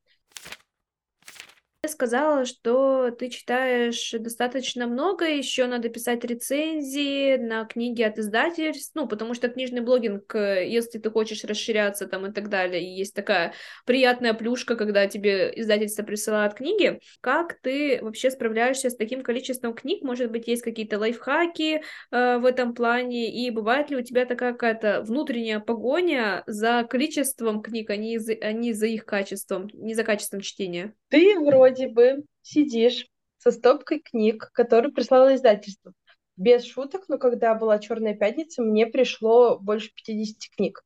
сказала, 1.89 2.45
что 2.45 3.11
ты 3.11 3.31
читаешь 3.31 4.15
достаточно 4.19 4.87
много, 4.87 5.27
еще 5.27 5.67
надо 5.67 5.89
писать 5.89 6.25
рецензии 6.25 7.37
на 7.37 7.65
книги 7.65 8.03
от 8.03 8.19
издательств, 8.19 8.93
ну, 8.95 9.07
потому 9.09 9.35
что 9.35 9.49
книжный 9.49 9.81
блогинг, 9.81 10.35
э, 10.35 10.69
если 10.69 10.99
ты 10.99 11.11
хочешь 11.11 11.45
расширяться 11.45 12.07
там 12.07 12.27
и 12.27 12.33
так 12.33 12.49
далее, 12.49 12.97
есть 12.97 13.15
такая 13.15 13.55
приятная 13.87 14.35
плюшка, 14.35 14.77
когда 14.77 15.07
тебе 15.07 15.53
издательство 15.57 16.03
присылают 16.03 16.55
книги, 16.55 17.01
как 17.21 17.61
ты 17.61 17.99
вообще 18.03 18.31
справляешься 18.31 18.91
с 18.91 18.97
таким 18.97 19.23
количеством 19.23 19.75
книг? 19.75 20.03
Может 20.03 20.31
быть, 20.31 20.49
есть 20.49 20.63
какие-то 20.63 20.99
лайфхаки 20.99 21.83
э, 22.11 22.39
в 22.39 22.45
этом 22.45 22.75
плане, 22.75 23.31
и 23.31 23.51
бывает 23.51 23.91
ли 23.91 23.97
у 23.97 24.03
тебя 24.03 24.27
такая 24.27 24.53
какая-то 24.53 25.03
внутренняя 25.03 25.61
погоня 25.61 26.43
за 26.47 26.87
количеством 26.89 27.63
книг, 27.63 27.91
а 27.91 27.97
не 27.97 28.19
за, 28.19 28.35
а 28.35 28.53
не 28.53 28.73
за 28.73 28.87
их 28.87 29.05
качеством, 29.05 29.69
не 29.73 29.95
за 29.95 30.05
качеством 30.05 30.41
чтения? 30.41 30.95
Ты 31.11 31.39
вроде 31.41 31.89
бы 31.89 32.25
сидишь 32.43 33.07
со 33.39 33.51
стопкой 33.51 34.01
книг, 34.01 34.51
которые 34.53 34.93
прислало 34.93 35.35
издательство. 35.35 35.93
Без 36.37 36.65
шуток, 36.65 37.05
но 37.09 37.19
когда 37.19 37.55
была 37.55 37.79
Черная 37.79 38.15
пятница, 38.15 38.63
мне 38.63 38.87
пришло 38.87 39.59
больше 39.59 39.93
50 39.95 40.57
книг 40.57 40.83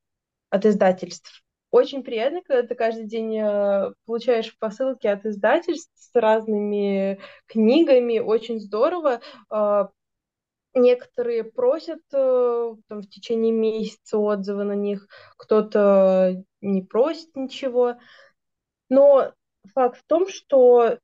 от 0.50 0.66
издательств. 0.66 1.42
Очень 1.70 2.02
приятно, 2.02 2.40
когда 2.42 2.66
ты 2.66 2.74
каждый 2.74 3.06
день 3.06 3.36
э, 3.36 3.92
получаешь 4.06 4.56
посылки 4.58 5.06
от 5.08 5.26
издательств 5.26 5.90
с 5.94 6.14
разными 6.14 7.18
книгами. 7.46 8.20
Очень 8.20 8.60
здорово. 8.60 9.20
А, 9.50 9.90
некоторые 10.72 11.44
просят 11.44 12.00
э, 12.12 12.74
там, 12.88 13.02
в 13.02 13.08
течение 13.08 13.52
месяца 13.52 14.18
отзывы 14.18 14.64
на 14.64 14.74
них, 14.74 15.08
кто-то 15.36 16.44
не 16.60 16.82
просит 16.82 17.34
ничего. 17.34 17.96
Но 18.88 19.32
факт 19.72 19.98
в 19.98 20.04
том, 20.06 20.28
что 20.28 20.98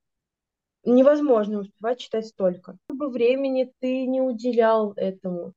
невозможно 0.85 1.61
успевать 1.61 2.01
читать 2.01 2.27
столько. 2.27 2.77
Бы 2.89 3.11
времени 3.11 3.73
ты 3.81 4.07
не 4.07 4.21
уделял 4.21 4.93
этому. 4.97 5.53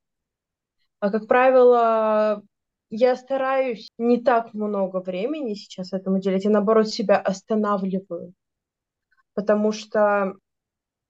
А, 1.00 1.10
как 1.10 1.26
правило, 1.26 2.42
я 2.90 3.16
стараюсь 3.16 3.88
не 3.98 4.22
так 4.22 4.54
много 4.54 5.00
времени 5.00 5.54
сейчас 5.54 5.92
этому 5.92 6.16
уделять, 6.16 6.44
я, 6.44 6.50
наоборот, 6.50 6.88
себя 6.88 7.18
останавливаю. 7.18 8.32
Потому 9.34 9.72
что 9.72 10.34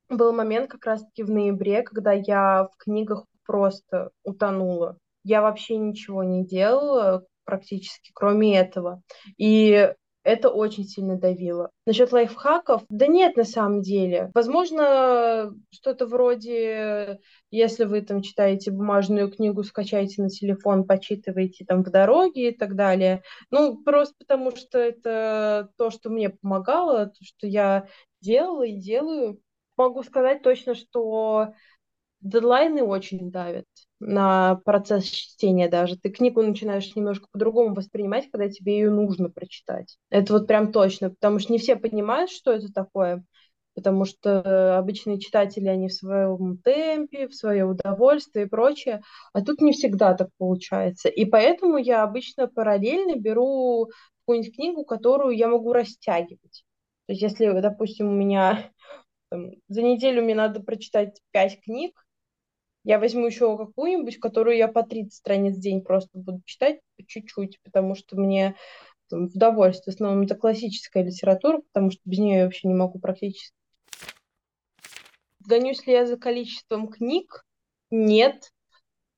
был 0.09 0.33
момент 0.33 0.71
как 0.71 0.87
раз-таки 0.87 1.23
в 1.23 1.31
ноябре, 1.31 1.83
когда 1.83 2.13
я 2.13 2.69
в 2.73 2.77
книгах 2.77 3.25
просто 3.45 4.11
утонула. 4.23 4.99
Я 5.25 5.43
вообще 5.43 5.77
ничего 5.77 6.23
не 6.23 6.45
делала 6.45 7.25
практически, 7.45 8.11
кроме 8.15 8.59
этого. 8.59 9.03
И 9.37 9.93
это 10.25 10.49
очень 10.49 10.85
сильно 10.85 11.19
давило. 11.19 11.71
Насчет 11.87 12.11
лайфхаков, 12.11 12.83
да 12.89 13.07
нет, 13.07 13.37
на 13.37 13.45
самом 13.45 13.83
деле. 13.83 14.31
Возможно, 14.35 15.55
что-то 15.71 16.07
вроде, 16.07 17.21
если 17.51 17.85
вы 17.85 18.01
там 18.01 18.23
читаете 18.23 18.71
бумажную 18.71 19.31
книгу, 19.31 19.63
скачайте 19.63 20.23
на 20.23 20.31
телефон, 20.31 20.85
почитывайте 20.87 21.67
там 21.67 21.85
в 21.85 21.91
дороге 21.91 22.49
и 22.49 22.57
так 22.57 22.75
далее. 22.75 23.23
Ну, 23.51 23.83
просто 23.85 24.15
потому 24.19 24.57
что 24.57 24.79
это 24.79 25.69
то, 25.77 25.91
что 25.91 26.09
мне 26.09 26.31
помогало, 26.31 27.07
то, 27.07 27.23
что 27.23 27.47
я 27.47 27.87
делала 28.23 28.65
и 28.65 28.79
делаю. 28.81 29.41
Могу 29.77 30.03
сказать 30.03 30.43
точно, 30.43 30.75
что 30.75 31.53
дедлайны 32.21 32.83
очень 32.83 33.31
давят 33.31 33.67
на 34.01 34.57
процесс 34.65 35.05
чтения 35.05 35.69
даже. 35.69 35.97
Ты 35.97 36.11
книгу 36.11 36.43
начинаешь 36.43 36.95
немножко 36.95 37.27
по-другому 37.33 37.75
воспринимать, 37.75 38.31
когда 38.31 38.49
тебе 38.49 38.79
ее 38.79 38.91
нужно 38.91 39.31
прочитать. 39.31 39.97
Это 40.11 40.33
вот 40.35 40.47
прям 40.47 40.73
точно, 40.73 41.11
потому 41.11 41.39
что 41.39 41.53
не 41.53 41.59
все 41.59 41.77
понимают, 41.77 42.31
что 42.31 42.53
это 42.53 42.73
такое, 42.73 43.25
потому 43.75 44.05
что 44.05 44.79
обычные 44.79 45.19
читатели, 45.19 45.69
они 45.69 45.89
в 45.89 45.95
своем 45.95 46.59
темпе, 46.59 47.29
в 47.29 47.35
свое 47.35 47.65
удовольствие 47.65 48.47
и 48.47 48.49
прочее, 48.49 49.03
а 49.33 49.43
тут 49.43 49.61
не 49.61 49.73
всегда 49.73 50.15
так 50.15 50.29
получается. 50.39 51.09
И 51.09 51.25
поэтому 51.25 51.79
я 51.79 52.03
обычно 52.03 52.47
параллельно 52.47 53.17
беру 53.17 53.91
какую-нибудь 54.21 54.55
книгу, 54.55 54.85
которую 54.85 55.37
я 55.37 55.49
могу 55.49 55.73
растягивать. 55.73 56.65
То 57.07 57.13
есть 57.13 57.23
если, 57.23 57.61
допустим, 57.61 58.09
у 58.09 58.13
меня 58.13 58.71
там, 59.31 59.53
за 59.69 59.83
неделю 59.83 60.23
мне 60.23 60.35
надо 60.35 60.61
прочитать 60.61 61.21
пять 61.33 61.61
книг, 61.63 61.93
я 62.85 62.99
возьму 62.99 63.27
еще 63.27 63.57
какую-нибудь, 63.57 64.19
которую 64.19 64.57
я 64.57 64.69
по 64.69 64.83
30 64.83 65.15
страниц 65.15 65.57
в 65.57 65.61
день 65.61 65.83
просто 65.83 66.11
буду 66.19 66.43
читать 66.45 66.81
по 66.97 67.07
чуть-чуть, 67.07 67.59
потому 67.63 67.95
что 67.95 68.17
мне 68.17 68.57
там, 69.09 69.29
в 69.29 69.35
удовольствие. 69.35 69.93
В 69.93 69.95
основном 69.97 70.25
это 70.25 70.35
классическая 70.35 71.03
литература, 71.03 71.63
потому 71.73 71.91
что 71.91 72.01
без 72.05 72.19
нее 72.19 72.39
я 72.39 72.45
вообще 72.45 72.69
не 72.69 72.75
могу 72.75 72.99
практически. 72.99 73.57
Гонюсь 75.41 75.87
ли 75.87 75.93
я 75.95 76.07
за 76.07 76.17
количеством 76.17 76.89
книг? 76.89 77.45
Нет. 77.91 78.51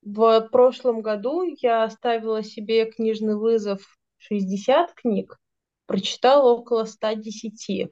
В 0.01 0.47
прошлом 0.51 1.01
году 1.01 1.43
я 1.61 1.89
ставила 1.89 2.43
себе 2.43 2.89
книжный 2.89 3.35
вызов 3.35 3.97
60 4.17 4.93
книг, 4.93 5.37
прочитала 5.85 6.53
около 6.53 6.85
110. 6.85 7.91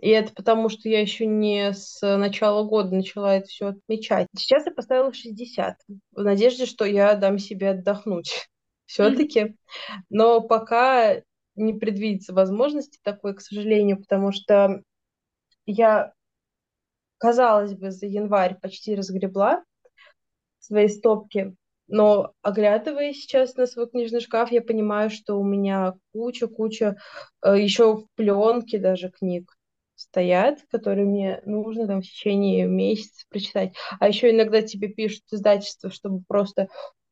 И 0.00 0.08
это 0.08 0.32
потому, 0.32 0.70
что 0.70 0.88
я 0.88 1.00
еще 1.00 1.26
не 1.26 1.74
с 1.74 2.00
начала 2.00 2.64
года 2.64 2.94
начала 2.94 3.36
это 3.36 3.46
все 3.46 3.66
отмечать. 3.68 4.28
Сейчас 4.34 4.64
я 4.64 4.72
поставила 4.72 5.12
60, 5.12 5.76
в 6.12 6.22
надежде, 6.22 6.64
что 6.64 6.86
я 6.86 7.14
дам 7.16 7.38
себе 7.38 7.70
отдохнуть 7.70 8.48
все-таки. 8.86 9.56
Но 10.08 10.40
пока 10.40 11.20
не 11.54 11.74
предвидится 11.74 12.32
возможности 12.32 12.98
такой, 13.02 13.34
к 13.34 13.42
сожалению, 13.42 13.98
потому 13.98 14.32
что 14.32 14.82
я, 15.66 16.14
казалось 17.18 17.74
бы, 17.74 17.90
за 17.90 18.06
январь 18.06 18.58
почти 18.58 18.94
разгребла 18.94 19.62
свои 20.60 20.88
стопки, 20.88 21.54
но 21.88 22.32
оглядываясь 22.40 23.20
сейчас 23.20 23.54
на 23.56 23.66
свой 23.66 23.90
книжный 23.90 24.20
шкаф, 24.20 24.50
я 24.50 24.62
понимаю, 24.62 25.10
что 25.10 25.38
у 25.38 25.44
меня 25.44 25.92
куча-куча 26.14 26.96
э, 27.44 27.60
еще 27.60 27.96
в 27.96 28.06
пленке 28.14 28.78
даже 28.78 29.10
книг 29.10 29.59
стоят, 30.00 30.60
которые 30.70 31.06
мне 31.06 31.42
нужно 31.44 31.86
там 31.86 32.00
в 32.00 32.04
течение 32.04 32.66
месяца 32.66 33.24
прочитать. 33.28 33.74
А 33.98 34.08
еще 34.08 34.30
иногда 34.30 34.62
тебе 34.62 34.88
пишут 34.88 35.22
издательство, 35.30 35.90
чтобы 35.90 36.22
просто... 36.26 36.68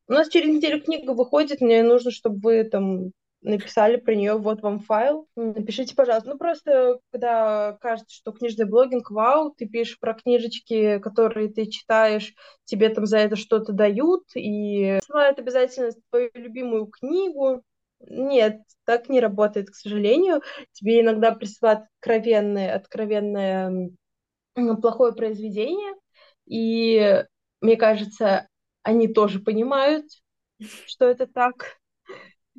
У 0.09 0.13
нас 0.13 0.29
через 0.29 0.55
неделю 0.55 0.83
книга 0.83 1.13
выходит, 1.13 1.61
мне 1.61 1.83
нужно, 1.83 2.11
чтобы 2.11 2.41
вы 2.41 2.65
там 2.65 3.13
написали 3.43 3.97
про 3.97 4.15
нее, 4.15 4.35
вот 4.37 4.63
вам 4.63 4.81
файл, 4.81 5.29
напишите, 5.37 5.95
пожалуйста. 5.95 6.31
Ну, 6.31 6.39
просто, 6.39 6.99
когда 7.13 7.77
кажется, 7.81 8.15
что 8.15 8.33
книжный 8.33 8.67
блогинг, 8.67 9.11
вау, 9.11 9.55
ты 9.57 9.67
пишешь 9.67 9.99
про 10.01 10.15
книжечки, 10.15 10.99
которые 10.99 11.49
ты 11.49 11.67
читаешь, 11.67 12.35
тебе 12.65 12.89
там 12.89 13.07
за 13.07 13.19
это 13.19 13.37
что-то 13.37 13.73
дают, 13.73 14.25
и 14.35 14.99
ссылают 15.05 15.39
обязательно 15.39 15.93
твою 16.11 16.31
любимую 16.35 16.87
книгу, 16.87 17.63
нет, 18.01 18.61
так 18.85 19.09
не 19.09 19.21
работает, 19.21 19.71
к 19.71 19.75
сожалению. 19.75 20.43
Тебе 20.73 21.01
иногда 21.01 21.33
присылают 21.33 21.85
откровенное, 22.01 22.75
откровенное 22.75 23.91
плохое 24.55 25.13
произведение, 25.13 25.95
и 26.47 27.25
мне 27.61 27.77
кажется, 27.77 28.49
они 28.83 29.09
тоже 29.09 29.41
понимают, 29.41 30.07
что 30.87 31.07
это 31.07 31.27
так. 31.27 31.79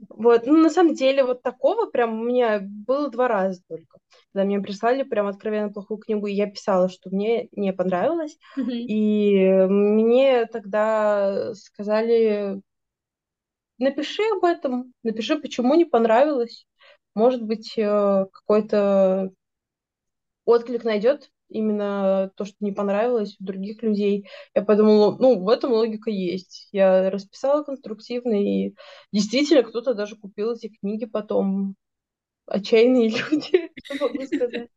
Вот, 0.07 0.45
ну, 0.45 0.57
на 0.57 0.69
самом 0.69 0.93
деле, 0.93 1.25
вот 1.25 1.41
такого 1.41 1.89
прям 1.89 2.21
у 2.21 2.23
меня 2.23 2.61
было 2.61 3.09
два 3.09 3.27
раза 3.27 3.61
только. 3.67 3.99
Когда 4.31 4.45
мне 4.45 4.61
прислали 4.61 5.03
прям 5.03 5.27
откровенно 5.27 5.73
плохую 5.73 5.97
книгу, 5.97 6.27
и 6.27 6.33
я 6.33 6.47
писала, 6.49 6.87
что 6.89 7.09
мне 7.09 7.49
не 7.51 7.73
понравилось. 7.73 8.37
И 8.55 9.49
мне 9.67 10.45
тогда 10.45 11.53
сказали, 11.53 12.61
напиши 13.79 14.23
об 14.37 14.45
этом, 14.45 14.93
напиши, 15.03 15.39
почему 15.39 15.75
не 15.75 15.85
понравилось. 15.85 16.67
Может 17.15 17.43
быть, 17.43 17.77
э, 17.77 18.25
какой-то 18.31 19.31
отклик 20.45 20.83
найдет 20.83 21.31
именно 21.49 22.31
то, 22.35 22.45
что 22.45 22.55
не 22.59 22.71
понравилось 22.71 23.35
у 23.39 23.43
других 23.43 23.81
людей. 23.81 24.27
Я 24.53 24.61
подумала, 24.61 25.17
ну, 25.19 25.43
в 25.43 25.49
этом 25.49 25.71
логика 25.71 26.09
есть. 26.09 26.67
Я 26.71 27.09
расписала 27.09 27.63
конструктивно, 27.63 28.41
и 28.41 28.75
действительно 29.11 29.63
кто-то 29.63 29.93
даже 29.93 30.15
купил 30.15 30.53
эти 30.53 30.69
книги 30.69 31.05
потом. 31.05 31.75
Отчаянные 32.45 33.09
люди, 33.31 33.71
могу 33.99 34.25
сказать. 34.25 34.69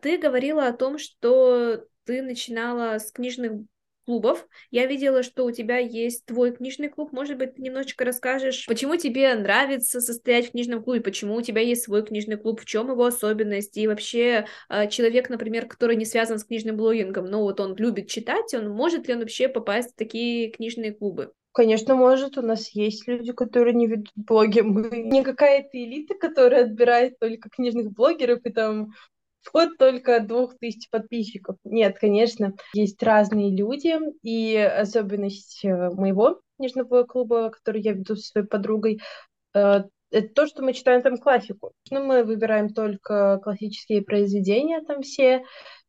Ты 0.00 0.18
говорила 0.18 0.66
о 0.66 0.72
том, 0.72 0.98
что 0.98 1.84
ты 2.04 2.22
начинала 2.22 2.98
с 2.98 3.12
книжных 3.12 3.62
клубов. 4.10 4.44
Я 4.72 4.86
видела, 4.86 5.22
что 5.22 5.44
у 5.44 5.52
тебя 5.52 5.78
есть 5.78 6.26
твой 6.26 6.50
книжный 6.50 6.88
клуб. 6.88 7.12
Может 7.12 7.38
быть, 7.38 7.54
ты 7.54 7.62
немножечко 7.62 8.04
расскажешь, 8.04 8.66
почему 8.66 8.96
тебе 8.96 9.32
нравится 9.36 10.00
состоять 10.00 10.48
в 10.48 10.50
книжном 10.50 10.82
клубе, 10.82 11.00
почему 11.00 11.36
у 11.36 11.42
тебя 11.42 11.60
есть 11.60 11.84
свой 11.84 12.04
книжный 12.04 12.36
клуб, 12.36 12.60
в 12.60 12.64
чем 12.64 12.90
его 12.90 13.04
особенность, 13.04 13.76
и 13.76 13.86
вообще 13.86 14.46
а, 14.68 14.88
человек, 14.88 15.30
например, 15.30 15.66
который 15.66 15.94
не 15.94 16.04
связан 16.04 16.40
с 16.40 16.44
книжным 16.44 16.76
блогингом, 16.76 17.26
но 17.26 17.42
вот 17.42 17.60
он 17.60 17.76
любит 17.76 18.08
читать, 18.08 18.52
он 18.52 18.70
может 18.70 19.06
ли 19.06 19.14
он 19.14 19.20
вообще 19.20 19.48
попасть 19.48 19.92
в 19.92 19.96
такие 19.96 20.50
книжные 20.50 20.92
клубы? 20.92 21.30
Конечно, 21.52 21.94
может. 21.94 22.36
У 22.36 22.42
нас 22.42 22.70
есть 22.70 23.06
люди, 23.06 23.32
которые 23.32 23.74
не 23.74 23.86
ведут 23.86 24.10
блоги. 24.16 24.60
Мы 24.60 25.02
не 25.02 25.22
какая-то 25.22 25.70
элита, 25.72 26.14
которая 26.14 26.64
отбирает 26.64 27.18
только 27.20 27.48
книжных 27.48 27.92
блогеров 27.92 28.40
и 28.44 28.50
там 28.50 28.90
вход 29.42 29.76
только 29.78 30.20
двух 30.20 30.56
тысяч 30.58 30.88
подписчиков. 30.90 31.56
Нет, 31.64 31.98
конечно, 31.98 32.54
есть 32.74 33.02
разные 33.02 33.54
люди, 33.54 33.96
и 34.22 34.56
особенность 34.56 35.64
э, 35.64 35.90
моего 35.90 36.40
книжного 36.56 37.04
клуба, 37.04 37.50
который 37.50 37.80
я 37.82 37.92
веду 37.92 38.16
со 38.16 38.22
своей 38.22 38.46
подругой, 38.46 39.00
э, 39.54 39.84
это 40.10 40.28
то, 40.34 40.46
что 40.46 40.62
мы 40.62 40.72
читаем 40.72 41.02
там 41.02 41.16
классику. 41.16 41.72
Ну, 41.90 42.04
мы 42.04 42.24
выбираем 42.24 42.70
только 42.70 43.38
классические 43.42 44.02
произведения 44.02 44.80
там 44.82 45.02
все, 45.02 45.44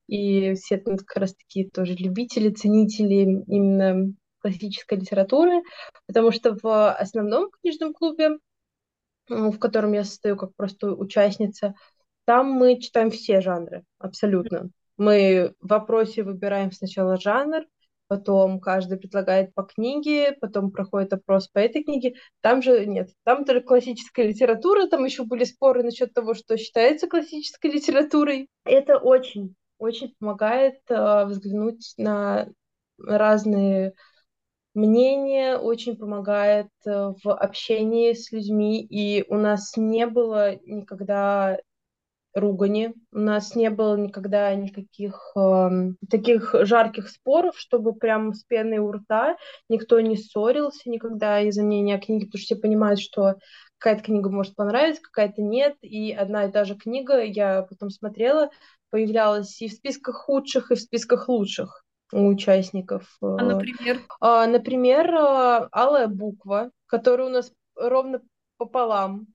и 0.07 0.53
все 0.55 0.77
там 0.77 0.97
как 0.97 1.17
раз 1.17 1.33
такие 1.33 1.69
тоже 1.69 1.93
любители, 1.93 2.49
ценители 2.49 3.43
именно 3.47 4.13
классической 4.39 4.99
литературы, 4.99 5.61
потому 6.07 6.31
что 6.31 6.57
в 6.61 6.91
основном 6.93 7.49
книжном 7.61 7.93
клубе, 7.93 8.37
в 9.29 9.57
котором 9.57 9.93
я 9.93 10.03
состою 10.03 10.35
как 10.37 10.55
просто 10.55 10.91
участница, 10.93 11.73
там 12.25 12.51
мы 12.51 12.79
читаем 12.79 13.12
все 13.12 13.41
жанры, 13.41 13.84
абсолютно. 13.97 14.69
Мы 14.97 15.53
в 15.60 15.67
вопросе 15.67 16.23
выбираем 16.23 16.71
сначала 16.71 17.17
жанр, 17.17 17.65
потом 18.07 18.60
каждый 18.60 18.97
предлагает 18.99 19.53
по 19.53 19.63
книге, 19.63 20.38
потом 20.41 20.71
проходит 20.71 21.13
опрос 21.13 21.47
по 21.47 21.60
этой 21.60 21.84
книге. 21.84 22.15
Там 22.41 22.62
же 22.62 22.86
нет, 22.86 23.10
там 23.23 23.45
только 23.45 23.65
классическая 23.65 24.27
литература, 24.27 24.88
там 24.88 25.05
еще 25.05 25.23
были 25.23 25.45
споры 25.45 25.81
насчет 25.81 26.13
того, 26.13 26.34
что 26.34 26.57
считается 26.57 27.07
классической 27.07 27.71
литературой. 27.71 28.49
Это 28.65 28.97
очень, 28.97 29.55
очень 29.77 30.13
помогает 30.19 30.79
э, 30.89 31.25
взглянуть 31.25 31.93
на 31.97 32.49
разные 32.99 33.93
мнения, 34.73 35.57
очень 35.57 35.97
помогает 35.97 36.69
э, 36.86 37.13
в 37.23 37.34
общении 37.34 38.13
с 38.13 38.31
людьми, 38.31 38.81
и 38.81 39.23
у 39.29 39.36
нас 39.36 39.77
не 39.77 40.05
было 40.05 40.55
никогда 40.65 41.57
ругани. 42.33 42.93
У 43.11 43.19
нас 43.19 43.55
не 43.55 43.69
было 43.69 43.95
никогда 43.97 44.53
никаких 44.55 45.31
э, 45.35 45.69
таких 46.09 46.55
жарких 46.61 47.09
споров, 47.09 47.57
чтобы 47.57 47.93
прям 47.93 48.33
с 48.33 48.43
пеной 48.43 48.79
у 48.79 48.91
рта 48.91 49.37
никто 49.69 49.99
не 49.99 50.15
ссорился 50.15 50.89
никогда 50.89 51.41
из-за 51.41 51.63
мнения 51.63 51.99
книги, 51.99 52.25
потому 52.25 52.39
что 52.39 52.55
все 52.55 52.61
понимают, 52.61 52.99
что 52.99 53.35
какая-то 53.77 54.03
книга 54.03 54.29
может 54.29 54.55
понравиться, 54.55 55.01
какая-то 55.01 55.41
нет, 55.41 55.75
и 55.81 56.11
одна 56.11 56.45
и 56.45 56.51
та 56.51 56.65
же 56.65 56.75
книга, 56.75 57.21
я 57.23 57.63
потом 57.63 57.89
смотрела, 57.89 58.49
появлялась 58.89 59.61
и 59.61 59.67
в 59.67 59.73
списках 59.73 60.15
худших, 60.15 60.71
и 60.71 60.75
в 60.75 60.79
списках 60.79 61.27
лучших 61.27 61.83
у 62.13 62.27
участников. 62.27 63.17
А, 63.21 63.43
например? 63.43 64.01
А, 64.19 64.45
например, 64.45 65.13
э, 65.13 65.67
«Алая 65.71 66.07
буква», 66.07 66.71
которая 66.85 67.27
у 67.27 67.31
нас 67.31 67.51
ровно 67.75 68.21
пополам 68.57 69.27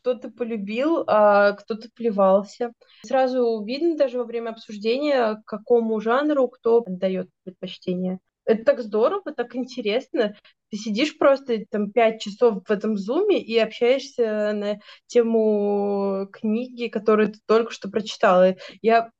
кто-то 0.00 0.30
полюбил, 0.30 1.04
а 1.06 1.52
кто-то 1.52 1.88
плевался. 1.94 2.72
Сразу 3.04 3.62
видно 3.64 3.96
даже 3.96 4.18
во 4.18 4.24
время 4.24 4.50
обсуждения, 4.50 5.42
какому 5.46 6.00
жанру 6.00 6.48
кто 6.48 6.78
отдает 6.78 7.28
предпочтение. 7.44 8.18
Это 8.44 8.64
так 8.64 8.80
здорово, 8.80 9.32
так 9.34 9.54
интересно. 9.54 10.34
Ты 10.70 10.76
сидишь 10.76 11.18
просто 11.18 11.64
там 11.70 11.90
пять 11.92 12.20
часов 12.22 12.64
в 12.66 12.70
этом 12.70 12.96
зуме 12.96 13.40
и 13.40 13.58
общаешься 13.58 14.52
на 14.52 14.80
тему 15.06 16.28
книги, 16.32 16.88
которую 16.88 17.32
ты 17.32 17.40
только 17.46 17.72
что 17.72 17.90
прочитала. 17.90 18.56
Я 18.82 19.10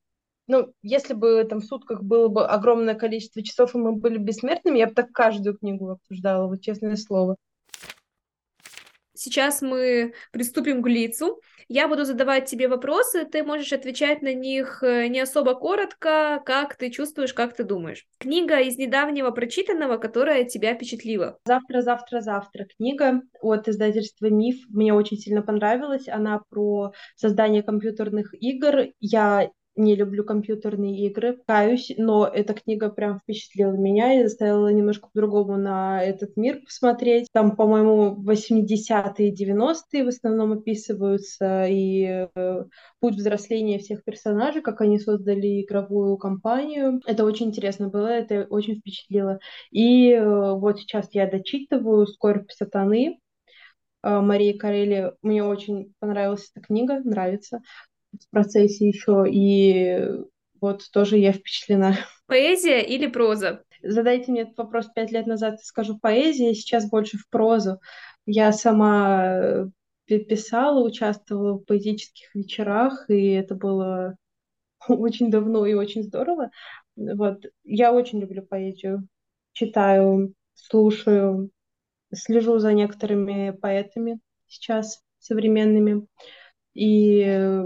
ну, 0.46 0.72
если 0.82 1.14
бы 1.14 1.46
там 1.48 1.60
в 1.60 1.64
сутках 1.64 2.02
было 2.02 2.26
бы 2.26 2.44
огромное 2.44 2.96
количество 2.96 3.40
часов, 3.40 3.76
и 3.76 3.78
мы 3.78 3.92
были 3.92 4.18
бессмертными, 4.18 4.78
я 4.78 4.88
бы 4.88 4.94
так 4.94 5.12
каждую 5.12 5.56
книгу 5.56 5.90
обсуждала, 5.90 6.48
вот 6.48 6.60
честное 6.60 6.96
слово. 6.96 7.36
Сейчас 9.20 9.60
мы 9.60 10.14
приступим 10.32 10.82
к 10.82 10.88
лицу. 10.88 11.42
Я 11.68 11.88
буду 11.88 12.06
задавать 12.06 12.46
тебе 12.46 12.68
вопросы, 12.68 13.26
ты 13.26 13.44
можешь 13.44 13.70
отвечать 13.74 14.22
на 14.22 14.32
них 14.32 14.82
э, 14.82 15.08
не 15.08 15.20
особо 15.20 15.54
коротко, 15.54 16.42
как 16.46 16.74
ты 16.76 16.90
чувствуешь, 16.90 17.34
как 17.34 17.54
ты 17.54 17.62
думаешь. 17.62 18.06
Книга 18.18 18.60
из 18.60 18.78
недавнего 18.78 19.30
прочитанного, 19.30 19.98
которая 19.98 20.44
тебя 20.44 20.74
впечатлила. 20.74 21.36
Завтра, 21.44 21.82
завтра, 21.82 22.22
завтра. 22.22 22.66
Книга 22.78 23.20
от 23.42 23.68
издательства 23.68 24.30
Миф 24.30 24.56
мне 24.70 24.94
очень 24.94 25.18
сильно 25.18 25.42
понравилась. 25.42 26.08
Она 26.08 26.40
про 26.48 26.92
создание 27.14 27.62
компьютерных 27.62 28.32
игр. 28.40 28.86
Я 29.00 29.50
не 29.76 29.94
люблю 29.94 30.24
компьютерные 30.24 31.06
игры, 31.06 31.38
каюсь, 31.46 31.92
но 31.96 32.26
эта 32.26 32.54
книга 32.54 32.90
прям 32.90 33.18
впечатлила 33.18 33.72
меня 33.72 34.20
и 34.20 34.24
заставила 34.24 34.68
немножко 34.68 35.08
по-другому 35.12 35.56
на 35.56 36.02
этот 36.02 36.36
мир 36.36 36.60
посмотреть. 36.64 37.28
Там, 37.32 37.56
по-моему, 37.56 38.16
80-е, 38.22 39.32
90-е 39.32 40.04
в 40.04 40.08
основном 40.08 40.52
описываются, 40.52 41.66
и 41.66 42.28
э, 42.34 42.64
путь 43.00 43.14
взросления 43.14 43.78
всех 43.78 44.04
персонажей, 44.04 44.62
как 44.62 44.80
они 44.80 44.98
создали 44.98 45.62
игровую 45.62 46.16
компанию. 46.16 47.00
Это 47.06 47.24
очень 47.24 47.46
интересно 47.46 47.88
было, 47.88 48.08
это 48.08 48.46
очень 48.50 48.80
впечатлило. 48.80 49.38
И 49.70 50.10
э, 50.12 50.52
вот 50.54 50.80
сейчас 50.80 51.08
я 51.12 51.30
дочитываю 51.30 52.06
«Скорбь 52.06 52.50
сатаны», 52.50 53.18
э, 54.02 54.20
Марии 54.20 54.52
Карели. 54.52 55.12
Мне 55.22 55.44
очень 55.44 55.94
понравилась 56.00 56.50
эта 56.54 56.64
книга, 56.66 57.00
нравится 57.04 57.60
в 58.12 58.30
процессе 58.30 58.88
еще, 58.88 59.24
и 59.28 60.22
вот 60.60 60.82
тоже 60.92 61.18
я 61.18 61.32
впечатлена. 61.32 61.96
Поэзия 62.26 62.80
или 62.80 63.06
проза? 63.06 63.64
Задайте 63.82 64.30
мне 64.30 64.42
этот 64.42 64.58
вопрос 64.58 64.88
пять 64.94 65.10
лет 65.10 65.26
назад, 65.26 65.62
скажу 65.62 65.98
поэзия, 65.98 66.54
сейчас 66.54 66.88
больше 66.88 67.16
в 67.16 67.28
прозу. 67.28 67.80
Я 68.26 68.52
сама 68.52 69.32
э, 69.32 69.66
писала, 70.06 70.84
участвовала 70.84 71.54
в 71.54 71.64
поэтических 71.64 72.34
вечерах, 72.34 73.08
и 73.08 73.30
это 73.30 73.54
было 73.54 74.16
очень 74.88 75.30
давно 75.30 75.66
и 75.66 75.74
очень 75.74 76.02
здорово. 76.02 76.50
Вот. 76.96 77.46
Я 77.64 77.92
очень 77.92 78.20
люблю 78.20 78.42
поэзию. 78.42 79.08
Читаю, 79.52 80.34
слушаю, 80.54 81.50
слежу 82.12 82.58
за 82.58 82.72
некоторыми 82.72 83.50
поэтами 83.50 84.20
сейчас 84.46 85.02
современными. 85.18 86.06
И 86.74 87.64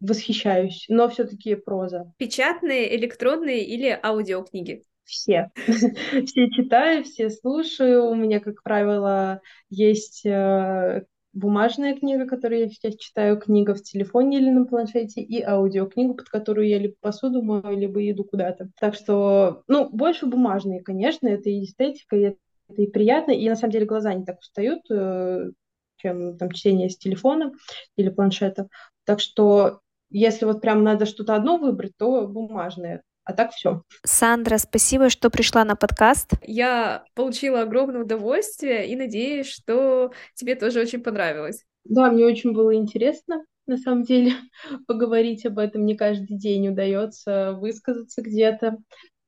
восхищаюсь, 0.00 0.86
но 0.88 1.08
все-таки 1.08 1.54
проза. 1.54 2.12
Печатные, 2.18 2.96
электронные 2.96 3.64
или 3.64 3.98
аудиокниги? 4.02 4.82
Все. 5.04 5.50
все 5.56 6.50
читаю, 6.50 7.04
все 7.04 7.30
слушаю. 7.30 8.04
У 8.06 8.14
меня, 8.14 8.40
как 8.40 8.62
правило, 8.62 9.40
есть 9.70 10.26
э, 10.26 11.04
бумажная 11.32 11.96
книга, 11.96 12.26
которую 12.26 12.60
я 12.60 12.68
сейчас 12.68 12.96
читаю, 12.96 13.38
книга 13.38 13.74
в 13.74 13.82
телефоне 13.82 14.38
или 14.38 14.50
на 14.50 14.66
планшете, 14.66 15.22
и 15.22 15.42
аудиокнигу, 15.42 16.14
под 16.14 16.28
которую 16.28 16.68
я 16.68 16.78
либо 16.78 16.94
посуду 17.00 17.42
мою, 17.42 17.76
либо 17.76 18.08
иду 18.10 18.24
куда-то. 18.24 18.70
Так 18.78 18.94
что, 18.94 19.62
ну, 19.66 19.88
больше 19.88 20.26
бумажные, 20.26 20.82
конечно, 20.82 21.26
это 21.28 21.48
и 21.48 21.64
эстетика, 21.64 22.16
и 22.16 22.20
это 22.20 22.38
и 22.76 22.86
приятно, 22.86 23.32
и 23.32 23.48
на 23.48 23.56
самом 23.56 23.72
деле 23.72 23.86
глаза 23.86 24.12
не 24.12 24.24
так 24.24 24.40
устают, 24.40 24.82
э, 24.90 25.50
чем 25.96 26.36
там 26.36 26.50
чтение 26.52 26.90
с 26.90 26.98
телефона 26.98 27.52
или 27.96 28.10
планшета. 28.10 28.68
Так 29.04 29.20
что 29.20 29.80
если 30.10 30.44
вот 30.44 30.60
прям 30.60 30.82
надо 30.82 31.06
что-то 31.06 31.34
одно 31.34 31.58
выбрать, 31.58 31.92
то 31.96 32.26
бумажное. 32.26 33.02
А 33.24 33.34
так 33.34 33.52
все. 33.52 33.82
Сандра, 34.04 34.56
спасибо, 34.56 35.10
что 35.10 35.28
пришла 35.28 35.64
на 35.64 35.76
подкаст. 35.76 36.32
Я 36.42 37.04
получила 37.14 37.60
огромное 37.60 38.00
удовольствие 38.00 38.88
и 38.88 38.96
надеюсь, 38.96 39.48
что 39.48 40.12
тебе 40.34 40.54
тоже 40.54 40.80
очень 40.80 41.02
понравилось. 41.02 41.64
Да, 41.84 42.10
мне 42.10 42.24
очень 42.24 42.52
было 42.52 42.74
интересно, 42.74 43.44
на 43.66 43.76
самом 43.76 44.04
деле, 44.04 44.32
поговорить 44.86 45.44
об 45.46 45.58
этом. 45.58 45.84
Не 45.84 45.94
каждый 45.94 46.38
день 46.38 46.68
удается 46.68 47.52
высказаться 47.52 48.22
где-то. 48.22 48.78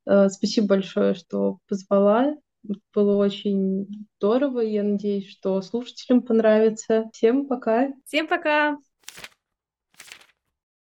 Э, 0.07 0.29
спасибо 0.29 0.69
большое, 0.69 1.15
что 1.15 1.59
позвала. 1.69 2.35
Было 2.95 3.17
очень 3.17 4.07
здорово. 4.19 4.61
Я 4.61 4.83
надеюсь, 4.83 5.29
что 5.29 5.61
слушателям 5.63 6.23
понравится. 6.23 7.05
Всем 7.13 7.47
пока. 7.47 7.89
Всем 8.07 8.27
пока. 8.27 8.79